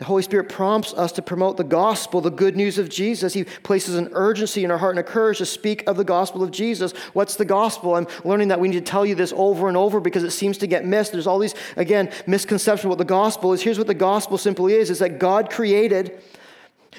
[0.00, 3.34] The Holy Spirit prompts us to promote the gospel, the good news of Jesus.
[3.34, 6.42] He places an urgency in our heart and a courage to speak of the gospel
[6.42, 6.92] of Jesus.
[7.12, 7.94] What's the gospel?
[7.94, 10.56] I'm learning that we need to tell you this over and over because it seems
[10.58, 11.12] to get missed.
[11.12, 13.60] There's all these, again, misconceptions what the gospel is.
[13.60, 16.18] Here's what the gospel simply is is that God created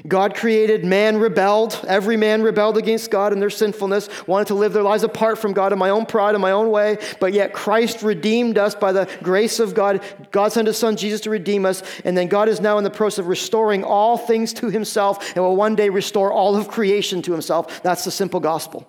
[0.08, 1.84] God created, man rebelled.
[1.86, 5.52] Every man rebelled against God in their sinfulness, wanted to live their lives apart from
[5.52, 6.98] God in my own pride, in my own way.
[7.20, 10.02] But yet Christ redeemed us by the grace of God.
[10.32, 11.84] God sent his son Jesus to redeem us.
[12.06, 15.44] And then God is now in the process of restoring all things to himself and
[15.44, 17.84] will one day restore all of creation to himself.
[17.84, 18.88] That's the simple gospel.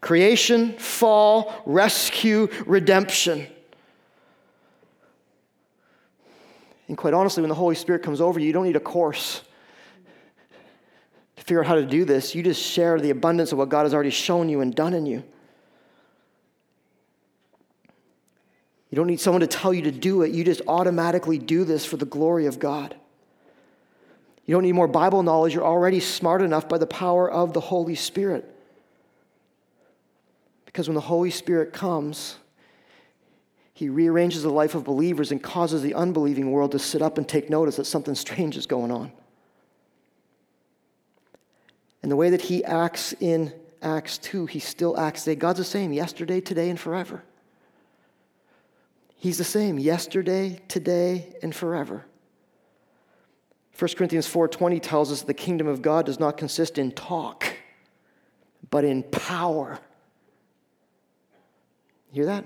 [0.00, 3.48] Creation, fall, rescue, redemption.
[6.90, 9.42] And quite honestly, when the Holy Spirit comes over you, you don't need a course
[11.36, 12.34] to figure out how to do this.
[12.34, 15.06] You just share the abundance of what God has already shown you and done in
[15.06, 15.22] you.
[18.90, 20.32] You don't need someone to tell you to do it.
[20.32, 22.96] You just automatically do this for the glory of God.
[24.44, 25.54] You don't need more Bible knowledge.
[25.54, 28.52] You're already smart enough by the power of the Holy Spirit.
[30.66, 32.34] Because when the Holy Spirit comes,
[33.80, 37.26] he rearranges the life of believers and causes the unbelieving world to sit up and
[37.26, 39.10] take notice that something strange is going on.
[42.02, 45.34] And the way that he acts in Acts 2, he still acts today.
[45.34, 47.22] God's the same yesterday, today, and forever.
[49.16, 52.04] He's the same yesterday, today, and forever.
[53.78, 57.46] 1 Corinthians 4:20 tells us the kingdom of God does not consist in talk,
[58.68, 59.78] but in power.
[62.12, 62.44] hear that?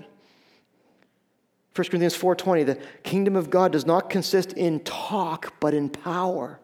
[1.75, 6.59] 1 Corinthians 4:20 the kingdom of God does not consist in talk but in power.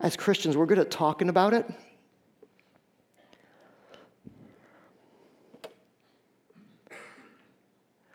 [0.00, 1.70] As Christians, we're good at talking about it.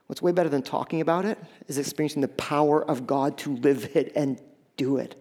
[0.07, 1.38] What's way better than talking about it
[1.68, 4.41] is experiencing the power of God to live it and
[4.76, 5.15] do it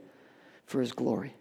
[0.64, 1.34] for his glory.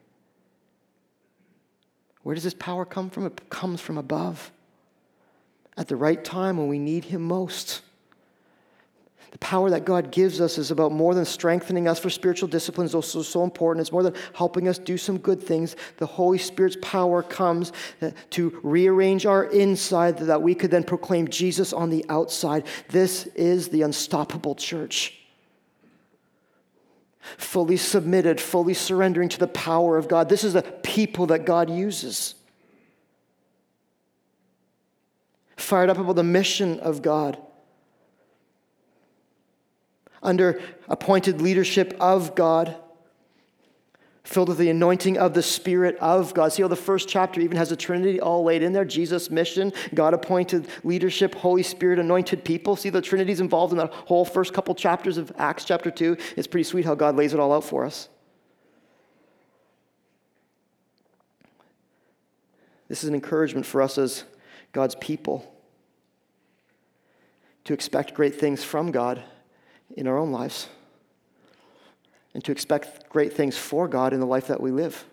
[2.22, 3.26] Where does this power come from?
[3.26, 4.52] It comes from above
[5.78, 7.82] at the right time when we need Him most.
[9.36, 12.96] The power that God gives us is about more than strengthening us for spiritual disciplines,
[12.96, 13.82] also so important.
[13.82, 15.76] It's more than helping us do some good things.
[15.98, 21.28] The Holy Spirit's power comes uh, to rearrange our inside that we could then proclaim
[21.28, 22.66] Jesus on the outside.
[22.88, 25.20] This is the unstoppable church.
[27.38, 30.30] Fully submitted, fully surrendering to the power of God.
[30.30, 32.36] This is the people that God uses.
[35.66, 37.38] Fired up about the mission of God.
[40.24, 42.76] Under appointed leadership of God,
[44.24, 46.52] filled with the anointing of the Spirit of God.
[46.52, 49.72] See how the first chapter even has the Trinity all laid in there Jesus' mission,
[49.94, 52.76] God appointed leadership, Holy Spirit anointed people.
[52.76, 56.18] See the Trinity's involved in that whole first couple chapters of Acts chapter 2.
[56.38, 58.10] It's pretty sweet how God lays it all out for us.
[62.88, 64.24] This is an encouragement for us as
[64.72, 65.55] God's people
[67.66, 69.22] to expect great things from God
[69.96, 70.70] in our own lives
[72.34, 75.06] and to expect great things for God in the life that we live.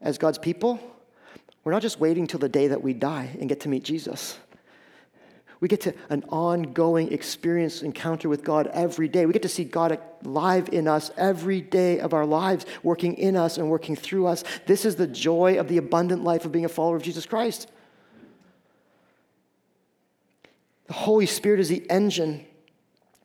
[0.00, 0.80] As God's people,
[1.62, 4.38] we're not just waiting till the day that we die and get to meet Jesus.
[5.60, 9.26] We get to an ongoing experience, encounter with God every day.
[9.26, 13.36] We get to see God live in us every day of our lives, working in
[13.36, 14.42] us and working through us.
[14.64, 17.70] This is the joy of the abundant life of being a follower of Jesus Christ.
[20.90, 22.44] The Holy Spirit is the engine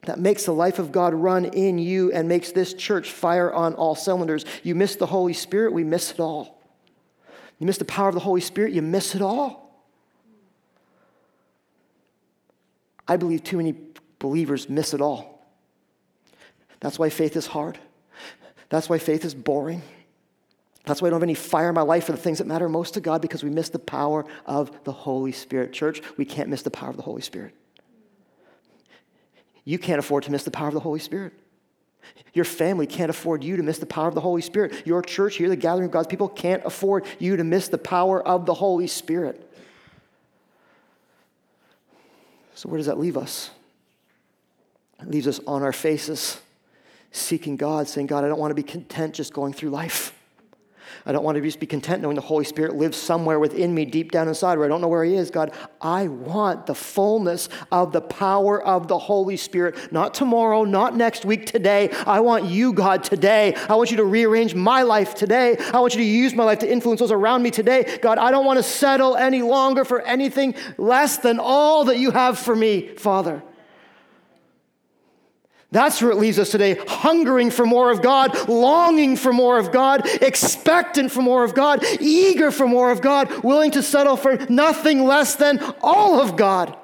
[0.04, 3.74] that makes the life of God run in you and makes this church fire on
[3.74, 4.46] all cylinders.
[4.62, 6.62] You miss the Holy Spirit, we miss it all.
[7.58, 9.84] You miss the power of the Holy Spirit, you miss it all.
[13.08, 13.74] I believe too many
[14.20, 15.44] believers miss it all.
[16.82, 17.80] That's why faith is hard.
[18.70, 19.82] That's why faith is boring.
[20.86, 22.70] That's why I don't have any fire in my life for the things that matter
[22.70, 25.74] most to God because we miss the power of the Holy Spirit.
[25.74, 27.56] Church, we can't miss the power of the Holy Spirit.
[29.64, 31.34] You can't afford to miss the power of the Holy Spirit.
[32.34, 34.86] Your family can't afford you to miss the power of the Holy Spirit.
[34.86, 38.22] Your church here, the gathering of God's people, can't afford you to miss the power
[38.26, 39.42] of the Holy Spirit.
[42.54, 43.50] So, where does that leave us?
[45.02, 46.40] It leaves us on our faces,
[47.12, 50.15] seeking God, saying, God, I don't want to be content just going through life.
[51.08, 53.86] I don't want to just be content knowing the Holy Spirit lives somewhere within me,
[53.86, 55.30] deep down inside, where I don't know where He is.
[55.30, 59.92] God, I want the fullness of the power of the Holy Spirit.
[59.92, 61.92] Not tomorrow, not next week, today.
[62.08, 63.54] I want you, God, today.
[63.70, 65.58] I want you to rearrange my life today.
[65.58, 68.00] I want you to use my life to influence those around me today.
[68.02, 72.10] God, I don't want to settle any longer for anything less than all that you
[72.12, 73.44] have for me, Father.
[75.76, 79.74] That's where it leaves us today, hungering for more of God, longing for more of
[79.74, 84.38] God, expectant for more of God, eager for more of God, willing to settle for
[84.50, 86.78] nothing less than all of God.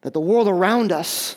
[0.00, 1.36] That the world around us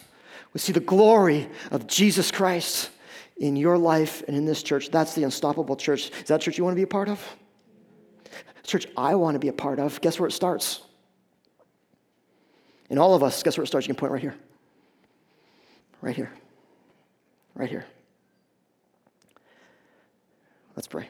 [0.54, 2.90] would see the glory of Jesus Christ
[3.36, 4.92] in your life and in this church.
[4.92, 6.10] That's the unstoppable church.
[6.22, 7.22] Is that church you want to be a part of?
[8.64, 10.00] Church I want to be a part of.
[10.00, 10.80] Guess where it starts?
[12.90, 13.90] In all of us, guess where it starts?
[13.90, 14.38] You can point right here.
[16.02, 16.32] Right here.
[17.56, 17.86] Right here.
[20.76, 21.10] Let's pray.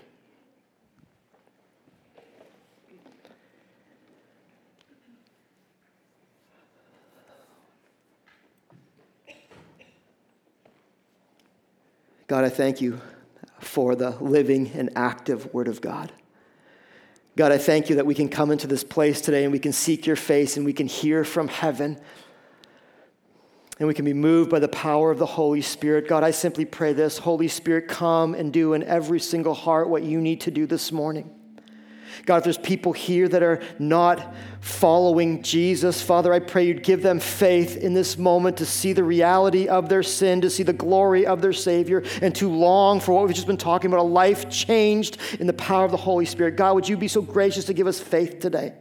[12.27, 12.99] God, I thank you
[13.59, 16.11] for the living and active Word of God.
[17.37, 19.71] God, I thank you that we can come into this place today and we can
[19.71, 21.99] seek your face and we can hear from heaven
[23.79, 26.07] and we can be moved by the power of the Holy Spirit.
[26.07, 30.03] God, I simply pray this Holy Spirit, come and do in every single heart what
[30.03, 31.29] you need to do this morning.
[32.25, 37.03] God, if there's people here that are not following Jesus, Father, I pray you'd give
[37.03, 40.73] them faith in this moment to see the reality of their sin, to see the
[40.73, 44.03] glory of their Savior, and to long for what we've just been talking about a
[44.03, 46.55] life changed in the power of the Holy Spirit.
[46.55, 48.73] God, would you be so gracious to give us faith today?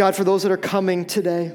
[0.00, 1.48] God, for those that are coming today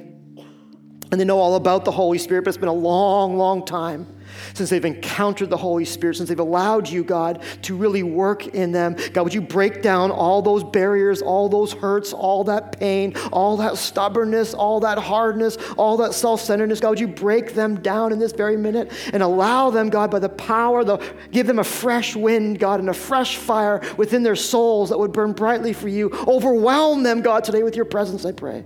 [1.11, 4.05] and they know all about the Holy Spirit, but it's been a long, long time
[4.53, 8.71] since they've encountered the Holy Spirit, since they've allowed you, God, to really work in
[8.71, 8.95] them.
[9.13, 13.57] God, would you break down all those barriers, all those hurts, all that pain, all
[13.57, 16.79] that stubbornness, all that hardness, all that self centeredness?
[16.79, 20.19] God, would you break them down in this very minute and allow them, God, by
[20.19, 20.97] the power, the,
[21.31, 25.11] give them a fresh wind, God, and a fresh fire within their souls that would
[25.11, 26.09] burn brightly for you.
[26.27, 28.63] Overwhelm them, God, today with your presence, I pray.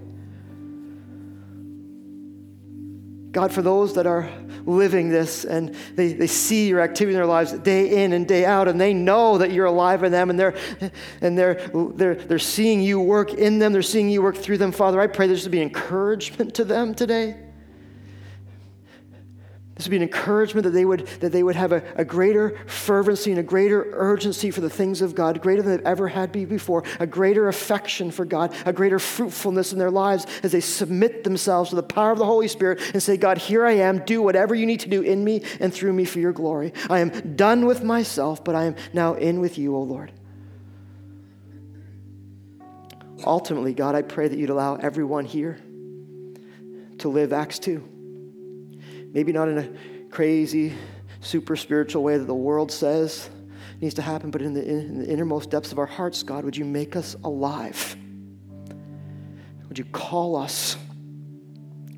[3.31, 4.29] God, for those that are
[4.69, 8.45] living this and they, they see your activity in their lives day in and day
[8.45, 10.55] out, and they know that you're alive in them, and they're
[11.21, 11.55] and they're
[11.95, 15.01] they're they're seeing you work in them, they're seeing you work through them, Father.
[15.01, 17.35] I pray this to be encouragement to them today.
[19.79, 22.57] This would be an encouragement that they would, that they would have a, a greater
[22.67, 26.33] fervency and a greater urgency for the things of God, greater than they've ever had
[26.33, 31.23] before, a greater affection for God, a greater fruitfulness in their lives as they submit
[31.23, 34.21] themselves to the power of the Holy Spirit and say, God, here I am, do
[34.21, 36.73] whatever you need to do in me and through me for your glory.
[36.89, 40.11] I am done with myself, but I am now in with you, O Lord.
[43.23, 45.57] Ultimately, God, I pray that you'd allow everyone here
[46.97, 47.95] to live Acts 2
[49.13, 50.73] maybe not in a crazy,
[51.21, 53.29] super spiritual way that the world says
[53.81, 56.57] needs to happen, but in the, in the innermost depths of our hearts, God, would
[56.57, 57.95] you make us alive?
[59.67, 60.75] Would you call us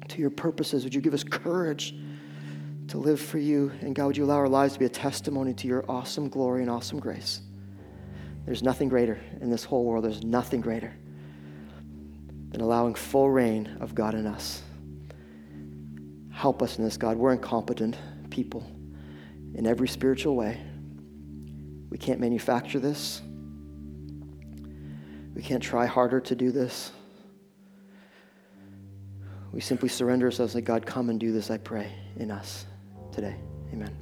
[0.09, 0.83] to your purposes?
[0.83, 1.95] Would you give us courage
[2.89, 3.71] to live for you?
[3.81, 6.61] And God, would you allow our lives to be a testimony to your awesome glory
[6.61, 7.41] and awesome grace?
[8.45, 10.03] There's nothing greater in this whole world.
[10.03, 10.93] There's nothing greater
[12.49, 14.61] than allowing full reign of God in us.
[16.41, 17.17] Help us in this, God.
[17.17, 17.95] We're incompetent
[18.31, 18.65] people
[19.53, 20.59] in every spiritual way.
[21.91, 23.21] We can't manufacture this.
[25.35, 26.93] We can't try harder to do this.
[29.51, 32.65] We simply surrender ourselves like, God, come and do this, I pray, in us
[33.11, 33.35] today.
[33.71, 34.00] Amen.